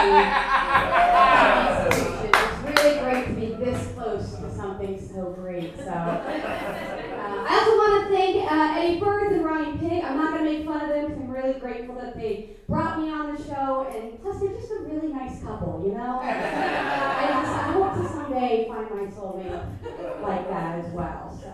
[2.28, 5.76] It's really great to be this close to something so great.
[5.78, 10.04] So, uh, I also want to thank uh, Eddie Burns and Ryan Pig.
[10.04, 13.00] I'm not going to make fun of them because I'm really grateful that they brought
[13.00, 16.20] me on the show, and plus they're just a really nice couple, you know.
[16.20, 21.38] Uh, I just I hope to someday find my soulmate like that as well.
[21.40, 21.52] So,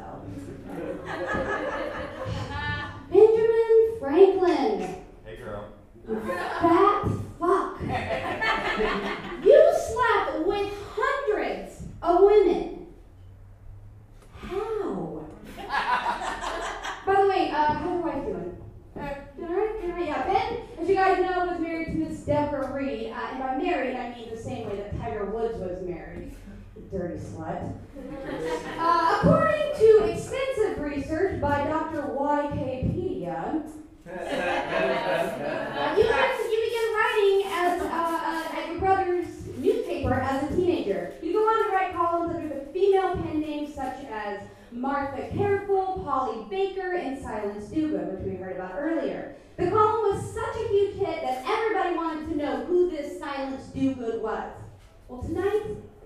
[3.11, 5.69] Benjamin Franklin, Hey girl.
[6.07, 7.81] fat fuck.
[9.45, 12.87] You slept with hundreds of women.
[14.41, 15.25] How?
[17.05, 18.57] By the way, uh, how's your wife doing?
[18.97, 19.81] Uh, doing alright?
[19.81, 20.07] Doing alright?
[20.07, 23.11] Yeah, Ben, as you guys know, was married to Miss Deborah Read.
[23.11, 26.37] Uh, and by married, I mean the same way that Tiger Woods was married.
[26.93, 27.75] Dirty slut.
[28.79, 32.03] Uh, according to extensive research by Dr.
[32.03, 33.63] Wikipedia,
[35.97, 41.15] you, began, you writing as, uh, uh, at your brother's newspaper as a teenager.
[41.23, 46.03] You go on to write columns under the female pen names such as Martha Careful,
[46.05, 49.35] Polly Baker, and Silence Dogood, which we heard about earlier.
[49.57, 53.65] The column was such a huge hit that everybody wanted to know who this Silence
[53.75, 54.53] Dogood was.
[55.09, 55.63] Well, tonight,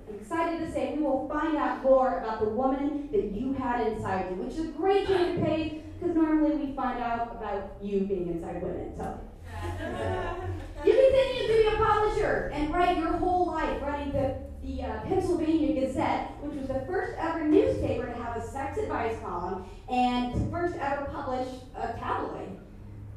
[0.09, 3.85] I'm excited to say we will find out more about the woman that you had
[3.89, 7.77] inside you, which is a great change of pace because normally we find out about
[7.83, 8.93] you being inside women.
[8.97, 9.19] So
[10.85, 15.01] you continue to be a publisher and write your whole life writing the, the uh,
[15.03, 20.35] Pennsylvania Gazette, which was the first ever newspaper to have a sex advice column and
[20.35, 22.59] to first ever publish a tabloid.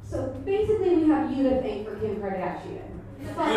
[0.03, 2.99] So basically, we have you to thank for Kim Kardashian.
[3.35, 3.53] Fuck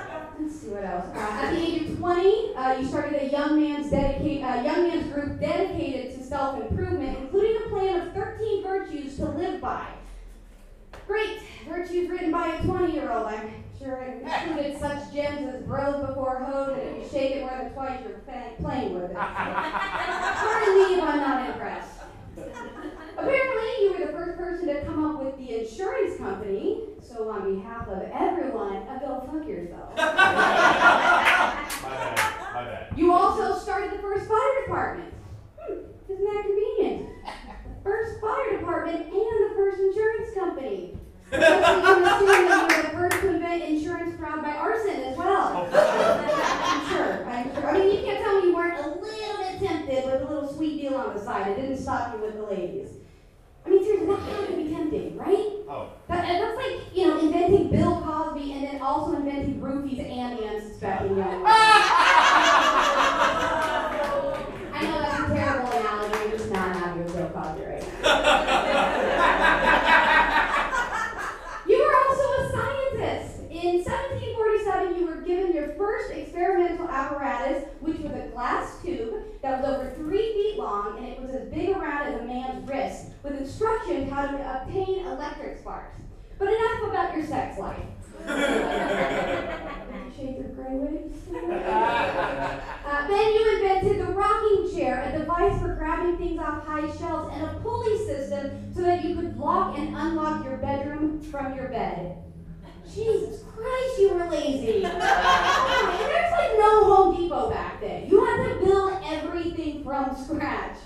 [0.00, 0.14] you.
[0.40, 1.06] Let's see what else.
[1.14, 4.88] Uh, at the age of 20, uh, you started a young man's dedicate, uh, young
[4.88, 9.86] man's group dedicated to self-improvement, including a plan of 13 virtues to live by.
[11.08, 13.26] Great, virtues written by a 20-year-old.
[13.26, 17.40] I'm sure it included such gems as bros before hoes, and if you shake it
[17.40, 18.20] more than twice, you're
[18.60, 19.16] playing with it.
[19.16, 21.98] Pardon me if I'm not impressed.
[23.18, 26.82] Apparently, you were the first person to come up with the insurance company.
[27.02, 29.90] So, on behalf of everyone, go fuck yourself.
[29.96, 31.66] My bad.
[32.54, 32.92] My bad.
[32.96, 35.12] You also started the first fire department.
[35.58, 35.78] Hmm,
[36.08, 37.08] isn't that convenient?
[37.24, 40.96] The first fire department and the first insurance company.
[41.32, 45.68] Especially I'm assuming you were the first to invent insurance fraud by arson as well.
[45.72, 47.26] I'm sure.
[47.28, 47.66] I'm sure.
[47.68, 49.18] I mean, you can't tell me you weren't a little bit
[49.58, 51.48] tempted with a little sweet deal on the side.
[51.48, 52.97] It didn't stop you with the ladies.
[53.68, 55.52] I mean, seriously, that had to be tempting, right?
[55.68, 55.90] Oh.
[56.08, 60.44] That, that's like, you know, inventing Bill Cosby and then also inventing roofies and the
[60.44, 61.44] unsuspecting young women.
[64.72, 68.08] I know that's a terrible analogy, I'm just not happy with Bill Cosby right now.
[71.68, 73.40] you were also a scientist.
[73.50, 79.60] In 1747, you were given your first experimental apparatus, which was a glass tube that
[79.60, 83.06] was over three feet long, and it was as big around as a man's wrist,
[83.22, 85.98] with instructions how to obtain electric sparks.
[86.38, 87.82] But enough about your sex life.
[90.16, 91.16] Shades of gray wigs.
[91.28, 97.34] Uh, then you invented the rocking chair, a device for grabbing things off high shelves,
[97.34, 101.68] and a pulley system so that you could lock and unlock your bedroom from your
[101.68, 102.16] bed.
[102.92, 104.84] Jesus Christ, you were lazy.
[104.84, 108.08] and there's like no Home Depot back then.
[108.08, 110.78] You had to build everything from scratch.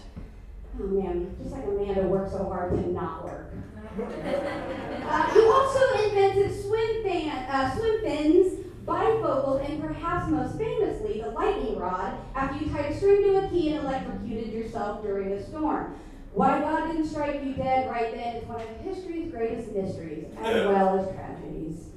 [0.81, 3.53] Oh man, just like Amanda worked so hard to not work.
[3.99, 11.31] Uh, you also invented swim, fan, uh, swim fins, bifocals, and perhaps most famously, the
[11.31, 15.47] lightning rod after you tied a string to a key and electrocuted yourself during a
[15.47, 15.95] storm.
[16.33, 20.67] Why God didn't strike you dead right then is one of history's greatest mysteries, as
[20.67, 21.89] well as tragedies.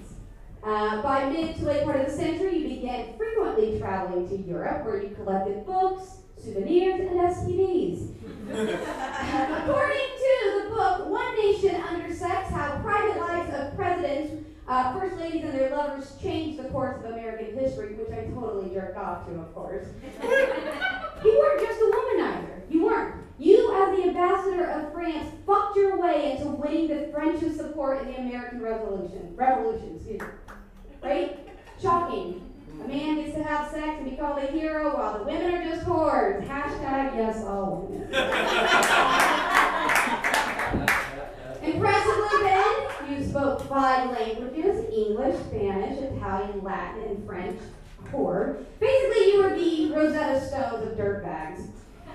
[0.65, 4.86] Uh, by mid to late part of the century, you began frequently traveling to Europe,
[4.86, 8.13] where you collected books, souvenirs, and STDs.
[8.51, 15.17] According to the book One Nation Under Sex How Private Lives of Presidents, uh, First
[15.17, 19.25] Ladies, and Their Lovers Changed the Course of American History, which I totally jerked off
[19.27, 19.88] to, of course.
[20.23, 22.69] you weren't just a womanizer.
[22.69, 23.15] You weren't.
[23.39, 28.08] You, as the ambassador of France, fucked your way into winning the French's support in
[28.08, 29.34] the American Revolution.
[29.36, 30.27] Revolution, excuse me.
[31.01, 31.39] Right?
[31.82, 32.41] Shocking.
[32.84, 35.63] A man gets to have sex and be called a hero while the women are
[35.63, 36.45] just whores.
[36.45, 37.83] Hashtag yes, all
[43.73, 47.59] five languages English, Spanish, Italian, Latin, and French.
[48.12, 48.63] Whore.
[48.79, 51.67] Basically, you were the Rosetta Stones of dirtbags.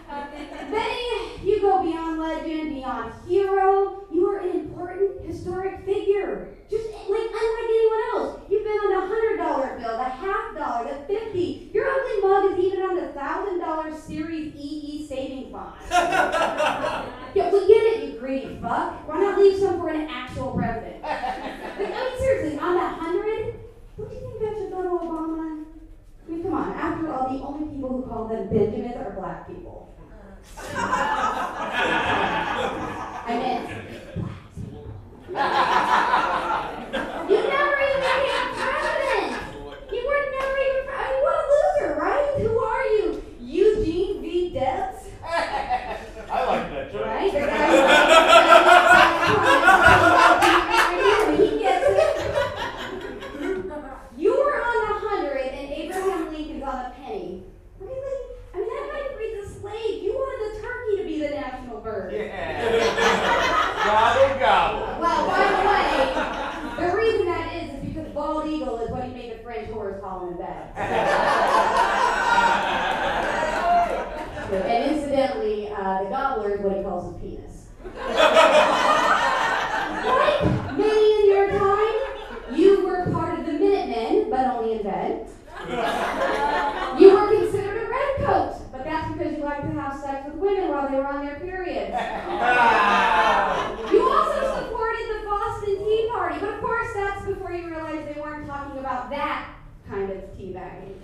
[0.70, 0.98] Then
[1.42, 4.04] you go beyond legend, beyond hero.
[4.12, 6.54] You are an important historic figure.
[6.70, 8.40] Just like unlike anyone else.
[8.48, 11.70] You've been on the hundred dollar bill, the half dollar, the fifty.
[11.74, 15.74] Your ugly mug is even on the thousand dollar Series EE savings bond.
[15.90, 17.04] yeah,
[17.34, 17.87] get it,
[18.18, 19.06] greedy fuck.
[19.08, 21.02] Why not leave some for an actual president?
[21.78, 23.54] Like, I mean, seriously, on that hundred,
[23.96, 25.64] who don't you think that should go to Obama?
[26.26, 26.72] I mean, come on.
[26.72, 29.94] After all, the only people who call them Benjamins are black people.
[33.28, 33.68] I meant.
[37.30, 39.30] you never even became president.
[39.92, 40.82] You were never even.
[40.82, 42.26] Pre- I mean, what a loser, right?
[42.38, 44.50] Who are you, Eugene V.
[44.52, 45.00] Debs?
[45.24, 45.26] I
[46.44, 47.06] like that joke.
[47.06, 47.30] Right?
[47.32, 47.48] The guy-
[51.36, 52.16] he gets it.
[54.16, 57.42] You were on a hundred and Abraham Lincoln's on a penny.
[57.78, 58.34] Really?
[58.52, 60.02] I mean, that guy freed the slave.
[60.02, 62.12] You wanted the turkey to be the national bird.
[62.12, 62.74] Yeah.
[63.84, 64.86] gobble gobble.
[65.00, 65.94] Well, by the way,
[66.88, 70.00] the reason that is is because bald eagle is what he made the French horse
[70.02, 70.72] call in bed.
[74.64, 77.54] and incidentally, uh, the gobbler is what he calls his penis.
[80.04, 80.42] like
[80.76, 81.96] many in your time,
[82.58, 85.28] you were part of the Minutemen, but only in bed.
[85.66, 90.68] You were considered a redcoat, but that's because you liked to have sex with women
[90.70, 91.94] while they were on their periods.
[93.92, 98.20] You also supported the Boston Tea Party, but of course that's before you realized they
[98.20, 99.54] weren't talking about that
[99.88, 100.94] kind of tea teabagging.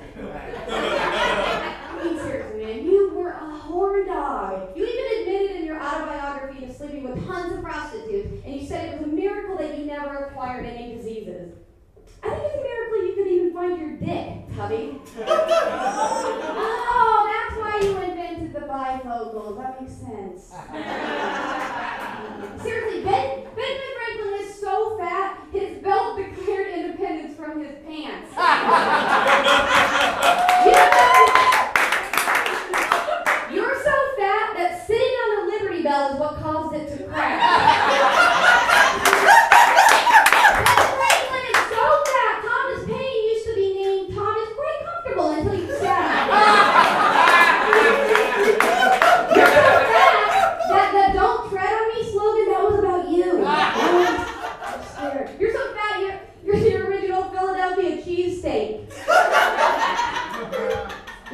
[0.70, 4.76] I mean, seriously, man, you were a horn dog.
[4.76, 8.94] You even admitted in your autobiography to sleeping with tons of prostitutes, and you said
[8.94, 11.52] it was a miracle that you never acquired any diseases.
[12.22, 14.98] I think it's a miracle you could even find your dick, Tubby.
[15.26, 19.57] oh, that's why you invented the bifocals.
[19.59, 20.55] That makes sense.
[22.62, 28.30] Seriously, Ben, Benjamin Franklin is so fat, his belt declared independence from his pants.
[30.64, 30.90] You know,
[33.52, 37.38] You're so fat that sitting on the Liberty Bell is what caused it to crack.
[40.64, 45.52] Ben Franklin is so fat, Thomas Paine used to be named Thomas quite comfortable until
[45.52, 46.11] he sat.
[49.36, 50.12] You're so fat
[50.72, 53.44] that the "Don't tread on me" slogan that was about you.
[53.46, 55.28] I'm scared.
[55.40, 56.00] You're so fat.
[56.00, 58.90] You're, you're the original Philadelphia cheesesteak.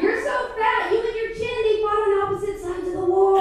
[0.01, 0.91] You're so fat.
[0.93, 3.41] You and your chin, they fought on opposite sides of the war.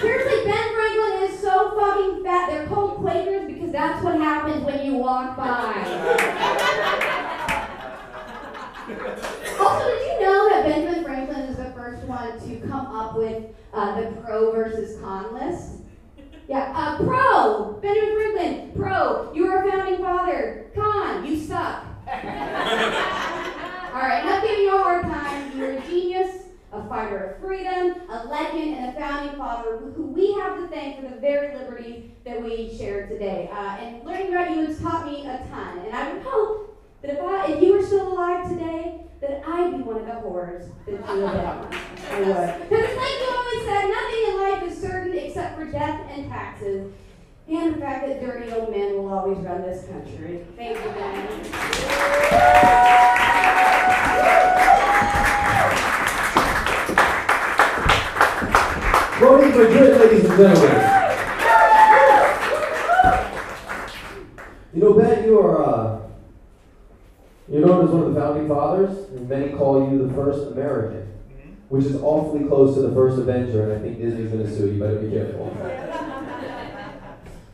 [0.00, 2.48] Seriously, Ben Franklin is so fucking fat.
[2.50, 5.74] They're called Quakers because that's what happens when you walk by.
[9.60, 13.44] Also, did you know that Benjamin Franklin is the first one to come up with
[13.72, 15.76] uh, the pro versus con list?
[16.48, 17.78] Yeah, uh, pro!
[17.80, 20.70] Benjamin Franklin, pro, you are a founding father.
[20.74, 21.84] Con, you suck.
[22.08, 25.58] All right, not giving you a hard time.
[25.58, 30.32] You're a genius, a fighter of freedom, a legend, and a founding father who we
[30.34, 33.50] have to thank for the very liberties that we shared today.
[33.52, 35.78] Uh, and learning about you has taught me a ton.
[35.80, 39.76] And I would hope that if, I, if you were still alive today, that I'd
[39.76, 41.78] be one of the horrors that you have been.
[42.10, 42.70] I would.
[42.70, 46.92] Because like you always said, nothing in life is certain except for death and taxes.
[47.50, 50.46] And the fact that dirty old men will always run this country.
[50.56, 51.40] Thank you, Ben.
[59.18, 61.00] Voting for good, ladies and gentlemen.
[64.72, 66.00] You know, Ben, you are, uh,
[67.48, 71.12] you're known as one of the founding fathers, and many call you the first American,
[71.68, 74.78] which is awfully close to the first Avenger, and I think Disney's gonna sue you,
[74.78, 75.89] better be careful.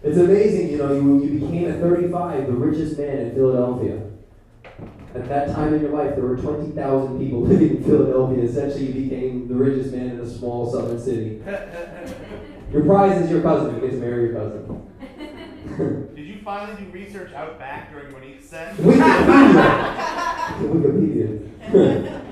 [0.07, 4.03] It's amazing, you know, you, you became at 35 the richest man in Philadelphia.
[5.17, 8.45] At that time in your life, there were 20,000 people living in Philadelphia.
[8.45, 11.43] Essentially, you became the richest man in a small southern city.
[12.73, 13.77] Your prize is your cousin.
[13.77, 16.15] You get to marry your cousin.
[16.17, 18.77] Did you finally do research out back during what he said?
[18.77, 19.93] Wikipedia.
[20.59, 22.26] Wikipedia.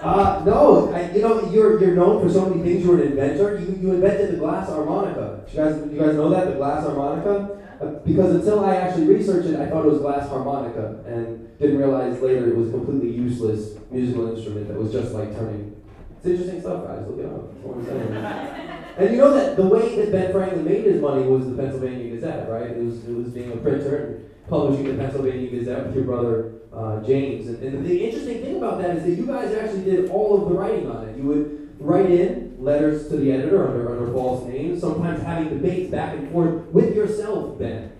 [0.00, 2.84] Uh, no, I, you know you're you're known for so many things.
[2.84, 3.58] You're an inventor.
[3.58, 5.44] You, you invented the glass harmonica.
[5.50, 7.62] You guys, you guys know that the glass harmonica?
[7.80, 11.78] Uh, because until I actually researched it, I thought it was glass harmonica, and didn't
[11.78, 15.82] realize later it was a completely useless musical instrument that was just like turning.
[16.18, 17.04] It's interesting stuff, guys.
[17.06, 17.52] Look it up.
[17.52, 18.72] That's what I'm saying.
[18.96, 22.14] And you know that the way that Ben Franklin made his money was the Pennsylvania
[22.14, 22.70] Gazette, right?
[22.70, 26.52] It was it was being a printer and publishing the Pennsylvania Gazette with your brother
[26.76, 27.48] uh, James.
[27.48, 30.48] And, and the interesting thing about that is that you guys actually did all of
[30.48, 31.16] the writing on it.
[31.16, 35.90] You would write in letters to the editor under under false names, sometimes having debates
[35.90, 37.92] back and forth with yourself, Ben.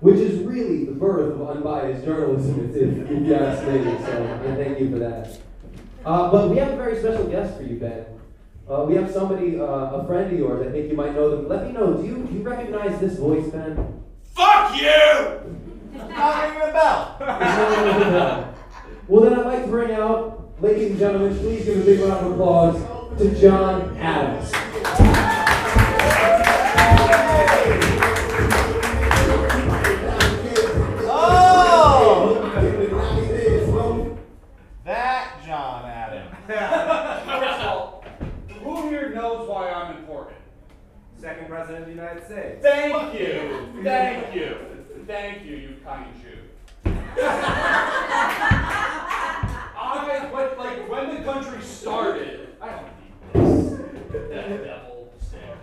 [0.00, 3.82] Which is really the birth of unbiased journalism, if, you ask me.
[4.06, 5.38] So I thank you for that.
[6.06, 8.06] Uh, but we have a very special guest for you, Ben.
[8.66, 10.66] Uh, we have somebody, uh, a friend of yours.
[10.66, 11.48] I think you might know them.
[11.48, 11.94] Let me know.
[11.94, 14.02] Do you do you recognize this voice, Ben?
[14.40, 14.88] Fuck you!
[16.08, 17.16] Not ringing a bell.
[19.06, 22.24] well, then I'd like to bring out, ladies and gentlemen, please give a big round
[22.24, 25.09] of applause to John Adams.
[41.20, 42.62] Second president of the United States.
[42.62, 43.82] Thank you.
[43.82, 44.56] Thank you.
[45.06, 46.38] Thank you, you kind Jew.
[49.76, 53.80] I, when, like, when the country started, I don't need this.
[54.30, 55.58] That devil stare.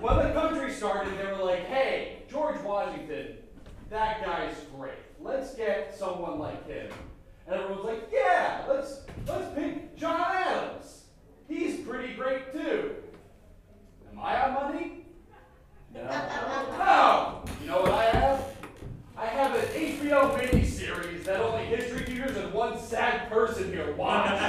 [0.00, 3.36] When the country started, they were like, hey, George Washington,
[3.90, 4.94] that guy's great.
[5.20, 6.88] Let's get someone like him.
[7.46, 11.02] And everyone's like, yeah, let's let's pick John Adams.
[11.48, 12.94] He's pretty great too.
[14.20, 15.04] I on money?
[15.94, 16.02] No.
[16.78, 17.44] No.
[17.60, 18.44] You know what I have?
[19.16, 24.30] I have an HBO miniseries that only history teachers and one sad person here watch.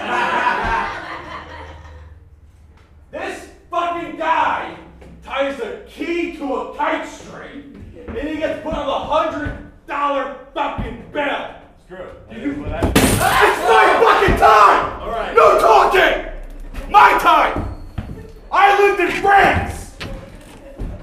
[3.12, 4.78] this fucking guy
[5.24, 7.72] ties a key to a kite string
[8.08, 11.50] And he gets put on a hundred dollar fucking bill.
[11.78, 12.10] It's true.
[12.32, 15.02] It's my fucking time!
[15.02, 15.36] Alright.
[15.36, 16.32] No talking!
[16.90, 17.84] My time!
[18.52, 19.96] I lived in France!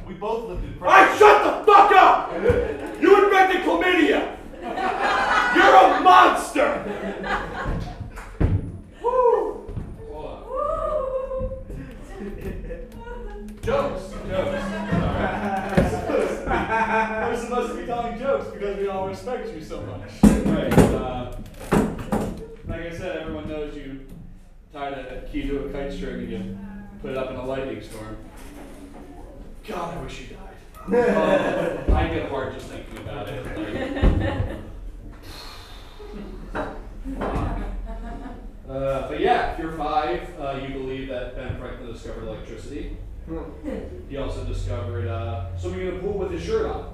[0.07, 1.11] We both lived in France.
[1.15, 2.33] I shut the fuck up!
[3.01, 4.37] You invented chlamydia!
[5.55, 6.71] You're a monster!
[13.63, 14.11] Jokes.
[14.29, 14.63] Jokes.
[16.49, 20.11] We're supposed to be telling jokes because we all respect you so much.
[20.47, 20.73] Right.
[20.79, 21.37] Uh,
[22.67, 24.01] like I said, everyone knows you
[24.73, 26.59] tied a key to a kite string and you
[27.01, 28.17] put it up in a lightning storm.
[29.69, 31.85] God, I wish you died.
[31.89, 34.59] Oh, I get hard just thinking about it.
[36.55, 36.69] Like,
[38.69, 42.97] uh, but yeah, if you're five, uh, you believe that Ben Franklin discovered electricity.
[44.09, 46.93] He also discovered uh, swimming in a pool with his shirt on.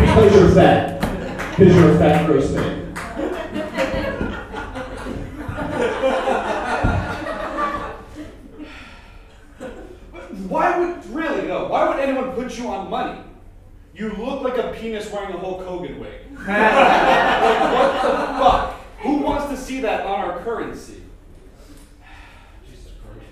[0.00, 1.00] Because you're fat.
[1.56, 2.82] Because you're a fat gross man.
[10.48, 11.68] Why would really though?
[11.68, 13.20] Why would anyone put you on money?
[13.94, 16.12] You look like a penis wearing a Hulk Hogan wig.
[16.32, 16.46] like
[17.72, 18.80] what the fuck?
[19.00, 21.02] Who wants to see that on our currency?
[22.68, 23.26] Jesus Christ.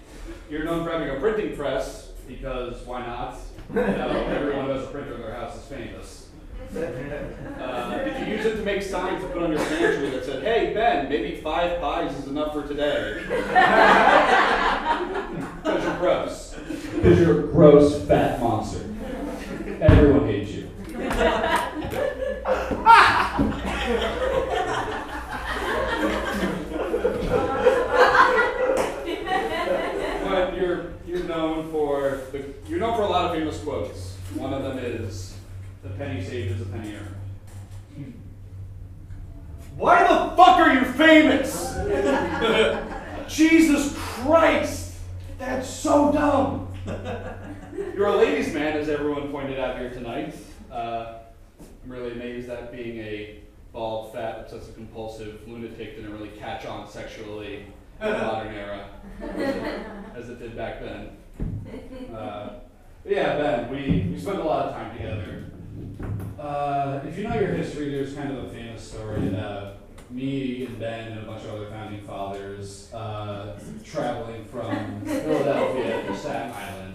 [0.50, 3.36] You're known for having a printing press because why not?
[3.70, 6.28] You know, everyone who has a printer in their house is famous.
[6.74, 10.42] Uh, did you use it to make signs to put on your pantry that said,
[10.42, 13.22] "Hey Ben, maybe five pies is enough for today"?
[15.64, 16.54] Because you're gross.
[16.94, 18.84] Because you're a gross fat monster.
[19.80, 20.68] Everyone hates you.
[30.22, 34.16] But you're you're known for the, you're known for a lot of famous quotes.
[34.34, 35.36] One of them is,
[35.82, 38.14] "The penny saved is a penny earned."
[39.76, 41.74] Why the fuck are you famous?
[43.28, 44.94] Jesus Christ,
[45.36, 46.72] that's so dumb.
[47.94, 50.34] You're a ladies' man, as everyone pointed out here tonight.
[50.70, 51.14] Uh,
[51.84, 53.40] I'm really amazed that being a
[53.72, 57.66] bald, fat, obsessive compulsive lunatic didn't really catch on sexually
[58.00, 58.88] in the modern era
[60.14, 61.16] as it, did back then.
[62.14, 62.50] Uh,
[63.04, 65.44] yeah, Ben, we, we spent a lot of time together.
[66.38, 69.76] Uh, if you know your history, there's kind of a famous story that
[70.10, 76.16] me and Ben and a bunch of other founding fathers uh, traveling from Philadelphia to
[76.16, 76.93] Staten Island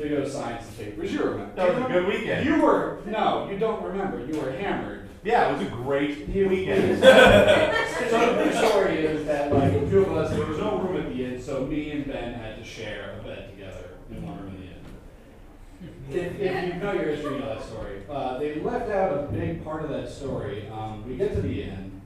[0.00, 1.12] to go sign some papers.
[1.12, 1.54] You remember?
[1.54, 2.46] That was a good weekend.
[2.46, 4.24] You were no, you don't remember.
[4.24, 5.08] You were hammered.
[5.22, 6.98] Yeah, it was a great weekend.
[8.10, 11.14] so the story is that like the two of us, there was no room at
[11.14, 14.54] the inn, so me and Ben had to share a bed together in one room
[14.54, 16.26] in the inn.
[16.26, 18.02] If, if you know your history, you know that story.
[18.08, 20.66] Uh, they left out a big part of that story.
[20.68, 22.00] Um, we get to the inn,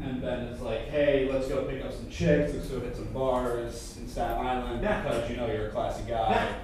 [0.00, 2.54] and Ben is like, "Hey, let's go pick up some chicks.
[2.54, 6.54] Let's go hit some bars in Staten Island because you know you're a classy guy."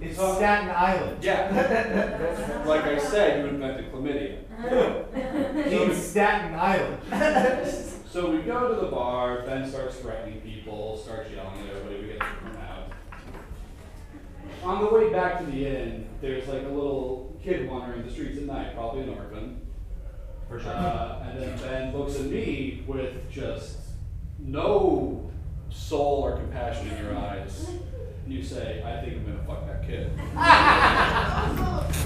[0.00, 1.22] It's Staten Island.
[1.22, 2.62] Yeah.
[2.66, 4.38] like I said, you invented chlamydia.
[5.66, 6.98] In Staten Island.
[8.12, 12.08] So we go to the bar, Ben starts threatening people, starts yelling at everybody, we
[12.08, 12.92] get to come out.
[14.64, 18.36] On the way back to the inn, there's like a little kid wandering the streets
[18.36, 19.60] at night, probably an orphan.
[20.46, 20.70] For sure.
[20.70, 23.78] Uh, and then Ben looks at me with just
[24.38, 25.30] no
[25.70, 27.66] soul or compassion in your eyes.
[28.24, 30.10] And you say, I think I'm gonna fuck that kid.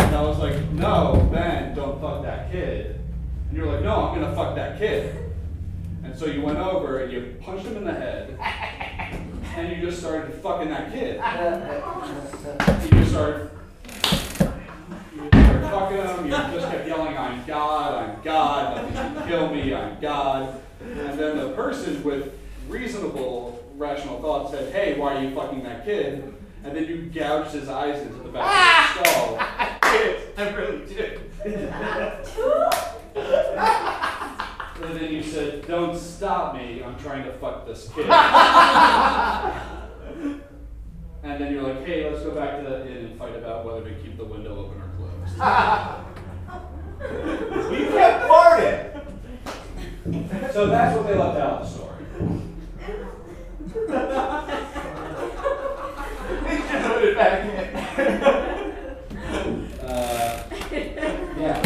[0.07, 3.01] and I was like, no, Ben, don't fuck that kid.
[3.49, 5.15] And you're like, no, I'm gonna fuck that kid.
[6.05, 8.39] And so you went over and you punched him in the head.
[9.57, 11.17] And you just started fucking that kid.
[12.85, 13.51] You just started
[15.13, 19.55] you started fucking him, you just kept yelling, I'm God, I'm God, nothing can kill
[19.55, 20.61] me, I'm God.
[20.81, 22.33] And then the person with
[22.69, 26.35] reasonable, rational thought said, hey, why are you fucking that kid?
[26.65, 29.39] And then you gouged his eyes into the back of ah!
[29.85, 30.45] his skull.
[30.47, 31.21] I really did.
[34.83, 38.05] And then you said, don't stop me, I'm trying to fuck this kid.
[38.11, 38.13] and
[41.23, 43.95] then you're like, hey, let's go back to the inn and fight about whether to
[44.03, 45.39] keep the window open or closed.
[46.99, 49.03] We kept farting.
[50.53, 52.05] So that's what they left out of the story.
[56.45, 57.51] They should put it back in.
[59.81, 60.43] Uh,
[61.39, 61.61] yeah.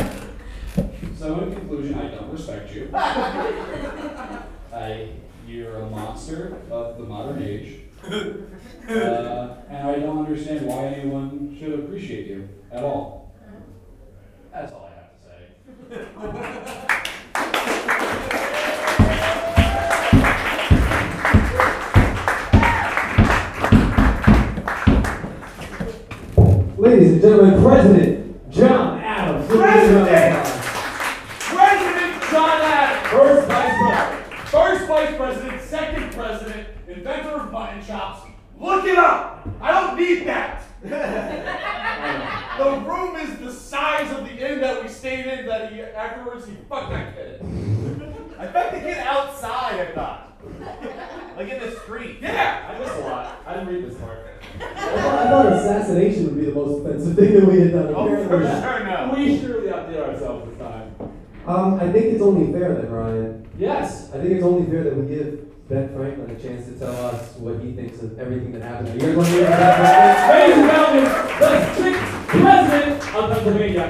[1.19, 2.91] So in conclusion, I don't respect you.
[2.95, 5.09] I,
[5.47, 7.81] you're a monster of the modern age.
[8.03, 13.20] Uh, and I don't understand why anyone should appreciate you at all.
[69.03, 69.09] Everything that happened.
[69.09, 71.05] Are you guys want to hear from Ben Ladies and gentlemen,
[71.41, 73.87] the sixth president of Pennsylvania,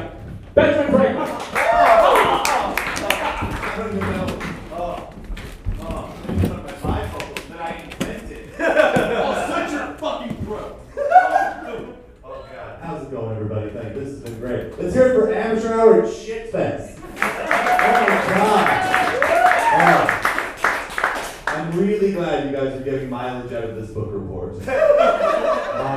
[0.55, 1.29] Benjamin Franklin.
[3.63, 4.27] I don't even know.
[4.73, 5.15] Oh.
[5.81, 6.15] Oh.
[6.29, 8.45] Maybe one of my bifolds that I invented.
[8.61, 10.75] I'll slit your fucking throat.
[10.97, 11.95] Oh,
[12.25, 12.73] oh god.
[12.83, 13.71] How's it going, everybody?
[13.71, 14.01] Thank you.
[14.05, 14.79] This has been great.
[14.79, 16.99] Let's hear it for Amateur Hour at Shitfest.
[16.99, 18.67] Oh my god.
[19.73, 20.27] Oh.
[21.47, 24.55] I'm really glad you guys are getting mileage out of this book report.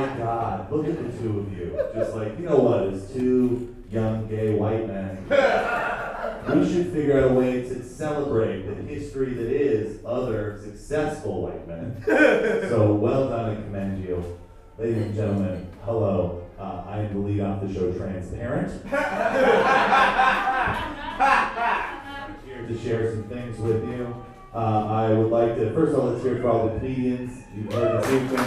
[0.00, 0.70] my god.
[0.70, 1.78] Look at the two of you.
[1.94, 2.92] Just like, you know what?
[2.92, 8.74] As two young gay white men, we should figure out a way to celebrate the
[8.74, 12.02] history that is other successful white men.
[12.06, 14.38] so well done and commend you.
[14.78, 16.40] Ladies and gentlemen, hello.
[16.58, 18.70] Uh, I am the lead off the show Transparent.
[22.44, 24.24] here to share some things with you.
[24.54, 27.42] Uh, I would like to, first of all, let's hear for all the comedians.
[27.54, 28.38] You've heard this evening.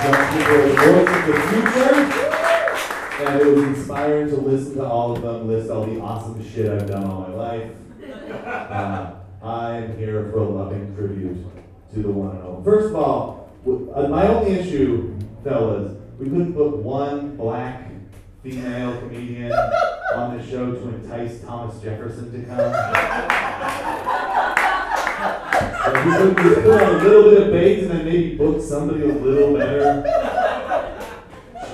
[0.00, 1.94] Some people are the voice of the future.
[3.20, 6.70] And it was inspiring to listen to all of them list all the awesome shit
[6.70, 7.70] I've done all my life.
[8.42, 11.46] Uh, I'm here for a loving tribute
[11.94, 12.64] to the one and only.
[12.64, 13.50] First of all,
[13.94, 17.90] uh, my only issue, fellas, we couldn't put one black
[18.42, 19.52] female comedian
[20.14, 23.66] on the show to entice Thomas Jefferson to come.
[25.90, 25.96] We
[26.34, 29.56] could put on a little bit of bait and then maybe book somebody a little
[29.56, 30.02] better.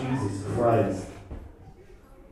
[0.01, 1.06] Jesus Christ.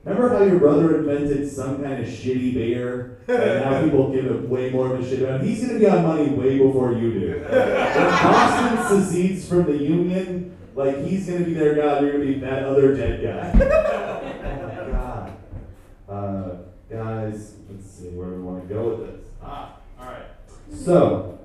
[0.04, 3.18] Remember how your brother invented some kind of shitty beer?
[3.26, 5.40] And now people give it way more of a shit about?
[5.40, 7.46] He's gonna be on money way before you do.
[7.48, 12.38] When Boston secedes from the Union, like he's gonna be their guy, you're gonna be
[12.40, 13.64] that other dead guy.
[14.44, 15.36] oh my god.
[16.06, 16.56] Uh,
[16.90, 19.30] guys, let's see where we wanna go with this.
[19.42, 20.26] Ah, alright.
[20.70, 21.38] So,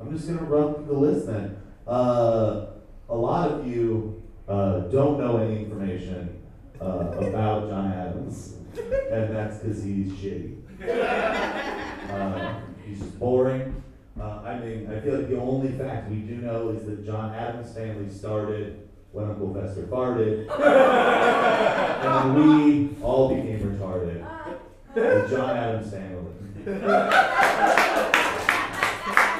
[0.00, 1.58] I'm just gonna run through the list then.
[1.86, 2.66] Uh,
[3.08, 6.35] a lot of you uh, don't know any information
[6.80, 6.84] uh,
[7.18, 10.62] about John Adams, and that's because he's shitty.
[12.06, 13.82] Uh, he's just boring.
[14.18, 17.34] Uh, I mean, I feel like the only fact we do know is that John
[17.34, 20.48] Adams' family started when Uncle Fester farted,
[22.06, 24.24] and we all became retarded.
[24.94, 26.32] The John Adams family.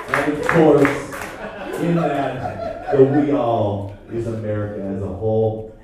[0.08, 1.14] And of course,
[1.80, 5.75] in that, the we all is America as a whole.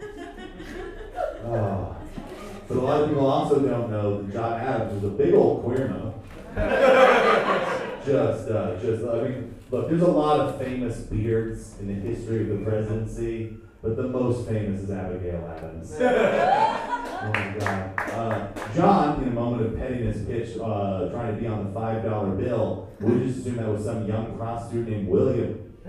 [5.93, 6.15] Queerno.
[8.05, 12.43] just, uh, just, I mean, look, there's a lot of famous beards in the history
[12.43, 15.97] of the presidency, but the most famous is Abigail Adams.
[16.01, 17.99] oh my God.
[18.11, 22.03] Uh, John, in a moment of pettiness, pitched uh, trying to be on the five
[22.05, 22.91] dollar bill.
[23.01, 25.75] We just assumed that was some young prostitute named William.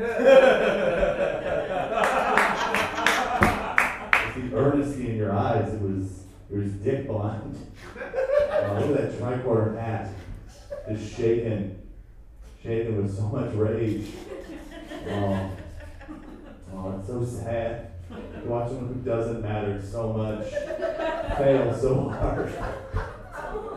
[4.33, 6.22] The earnesty in your eyes, it was
[6.57, 7.57] was dick blind.
[7.95, 10.09] Uh, look at that tricorder hat,
[10.89, 11.79] just shaking,
[12.61, 14.07] shaking with so much rage.
[15.09, 15.51] Oh,
[16.73, 17.91] oh, it's so sad.
[18.45, 20.47] Watch someone who doesn't matter so much
[21.37, 22.53] fail so hard.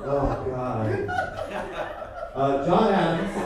[0.08, 1.08] Oh God.
[2.34, 3.36] Uh, John Adams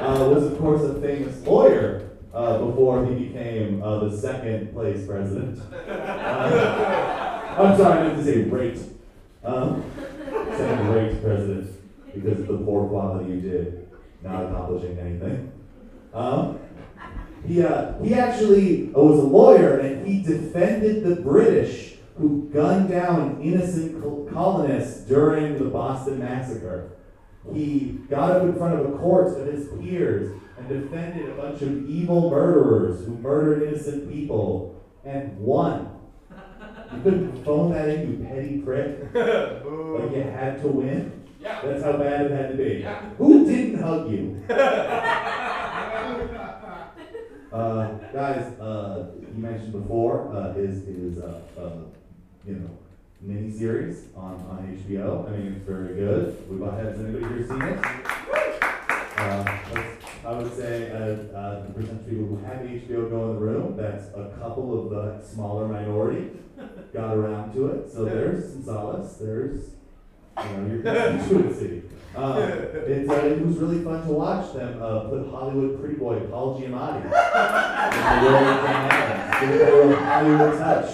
[0.00, 5.06] uh, was, of course, a famous lawyer uh, before he became uh, the second place
[5.06, 5.60] president.
[7.56, 8.78] Uh, I'm sorry, I meant to say rate.
[9.44, 9.84] Um,
[10.92, 11.70] rate president
[12.12, 13.88] because of the poor quality you did,
[14.22, 15.52] not accomplishing anything.
[16.12, 16.58] Um,
[17.46, 23.40] he, uh, he actually was a lawyer and he defended the British who gunned down
[23.42, 24.02] innocent
[24.32, 26.90] colonists during the Boston Massacre.
[27.52, 31.60] He got up in front of a court of his peers and defended a bunch
[31.62, 35.93] of evil murderers who murdered innocent people and won.
[36.94, 39.12] You couldn't phone that in, you petty prick.
[39.12, 41.24] but you had to win.
[41.40, 41.60] Yeah.
[41.62, 42.80] That's how bad it had to be.
[42.80, 43.00] Yeah.
[43.18, 44.42] Who didn't hug you?
[47.54, 51.70] Uh, guys, uh, you mentioned before uh, is is uh, uh,
[52.44, 52.68] you know
[53.20, 55.28] mini series on, on HBO.
[55.28, 56.50] I mean, it's very good.
[56.50, 57.78] We've has anybody here seen it?
[60.26, 63.40] I would say uh, uh, the percentage of people who have HBO go in the
[63.40, 63.76] room.
[63.76, 66.30] That's a couple of the smaller minority
[66.94, 67.92] got around to it.
[67.92, 69.16] So there's some solace.
[69.16, 69.70] There's
[70.42, 71.82] you know your constituency.
[72.16, 72.38] Uh,
[72.86, 76.58] it's, uh, it was really fun to watch them uh, put Hollywood pretty boy Paul
[76.58, 79.40] Giamatti in the role of John Adams.
[79.40, 80.90] Give it a little Hollywood touch.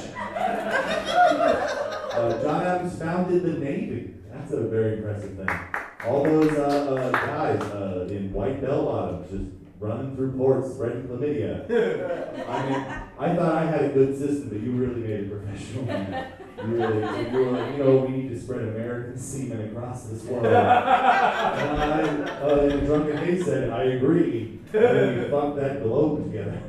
[2.13, 4.15] Uh, John Adams founded the Navy.
[4.33, 5.70] That's a very impressive thing.
[6.07, 9.45] All those uh, uh, guys uh, in white bell bottoms just
[9.79, 11.65] running through ports spreading chlamydia.
[12.49, 12.85] I mean,
[13.19, 15.85] I thought I had a good system, but you really made it professional.
[16.59, 20.23] You really, you were like, you know, we need to spread American semen across this
[20.25, 20.47] world.
[20.47, 22.01] And I,
[22.43, 24.59] uh, in Drunken Hay said, I agree.
[24.73, 26.63] And we fucked that globe together.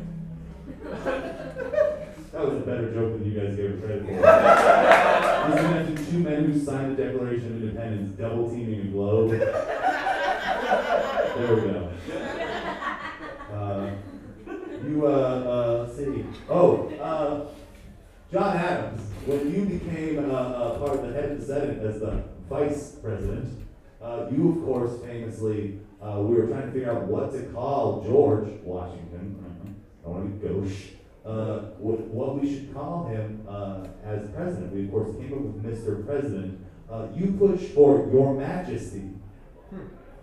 [2.32, 5.11] That was a better joke than you guys gave it credit for.
[5.52, 9.32] Just imagine two men who signed the Declaration of Independence double teaming a globe.
[9.32, 9.50] There
[11.56, 11.92] we go.
[13.52, 13.92] Uh,
[14.88, 16.24] you, uh, uh, let's see.
[16.48, 17.48] Oh, uh,
[18.32, 22.00] John Adams, when you became uh, uh, part of the head of the Senate as
[22.00, 23.62] the vice president,
[24.02, 28.06] uh, you, of course, famously, uh, we were trying to figure out what to call
[28.06, 29.76] George Washington.
[30.06, 30.92] I want to be gauche.
[31.26, 34.74] Uh, what, what we should call him uh, as president.
[34.74, 36.04] We, of course, came up with Mr.
[36.04, 36.60] President.
[36.90, 39.12] Uh, you push for Your Majesty.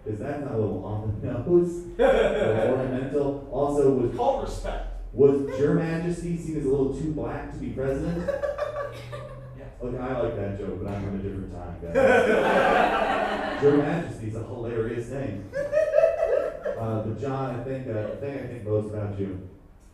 [0.05, 1.85] Is that not a little on the nose?
[2.01, 3.49] ornamental?
[3.53, 4.87] Also, was Call respect.
[5.13, 8.29] was Your Majesty seen as a little too black to be president?
[9.81, 13.63] Look, I like that joke, but I'm from a different time, guys.
[13.63, 15.49] Your Majesty's a hilarious name.
[15.55, 19.49] Uh, but John, I think uh, the thing I think most about you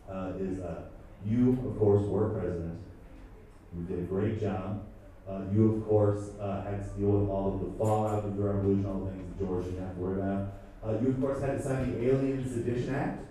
[0.09, 0.85] uh, is uh,
[1.25, 2.79] you, of course, were president.
[3.75, 4.85] You did a great job.
[5.27, 8.43] Uh, you, of course, uh, had to deal with all of the fallout of the
[8.43, 10.53] revolution, all the things that George didn't have to worry about.
[10.85, 13.25] Uh, you, of course, had to sign the Alien Sedition Act,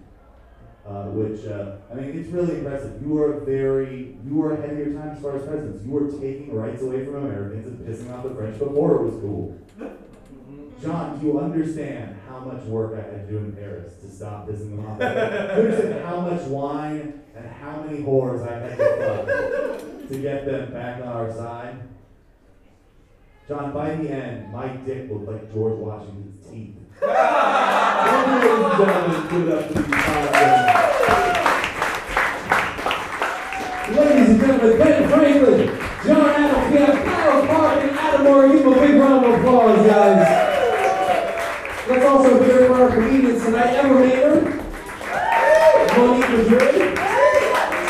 [0.87, 3.01] uh, which, uh, I mean, it's really impressive.
[3.01, 5.85] You were very, you were ahead of your time as far as presidents.
[5.85, 9.15] You were taking rights away from Americans and pissing off the French before it was
[9.21, 9.57] cool.
[10.83, 14.47] John, do you understand how much work I had to do in Paris to stop
[14.47, 14.99] them off?
[14.99, 15.11] Do you
[15.69, 20.73] understand how much wine and how many whores I had to fuck to get them
[20.73, 21.77] back on our side?
[23.49, 26.77] John, by the end, my dick looked like George Washington's teeth.
[27.03, 27.19] Ladies
[27.91, 29.65] and gentlemen, give it up
[29.95, 30.95] five.
[33.97, 35.61] Ladies and gentlemen, Ben Franklin,
[36.07, 38.49] John Adams, we have Kyle Clark and Adam Murray.
[38.53, 40.34] Give them a big round of applause, guys.
[42.15, 44.45] Also hear it for our comedians tonight, Ever Mainard,
[45.97, 46.97] Monique Madrid,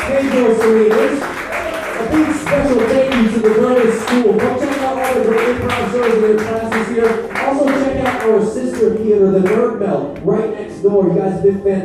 [0.01, 1.21] Pedro Salinas.
[1.21, 4.33] A big special thank you to the Greenwich School.
[4.33, 7.11] Go check out all the great improv shows in their classes here.
[7.37, 11.05] Also check out our sister theater, the Nerd Melt, right next door.
[11.07, 11.83] You guys have been fantastic.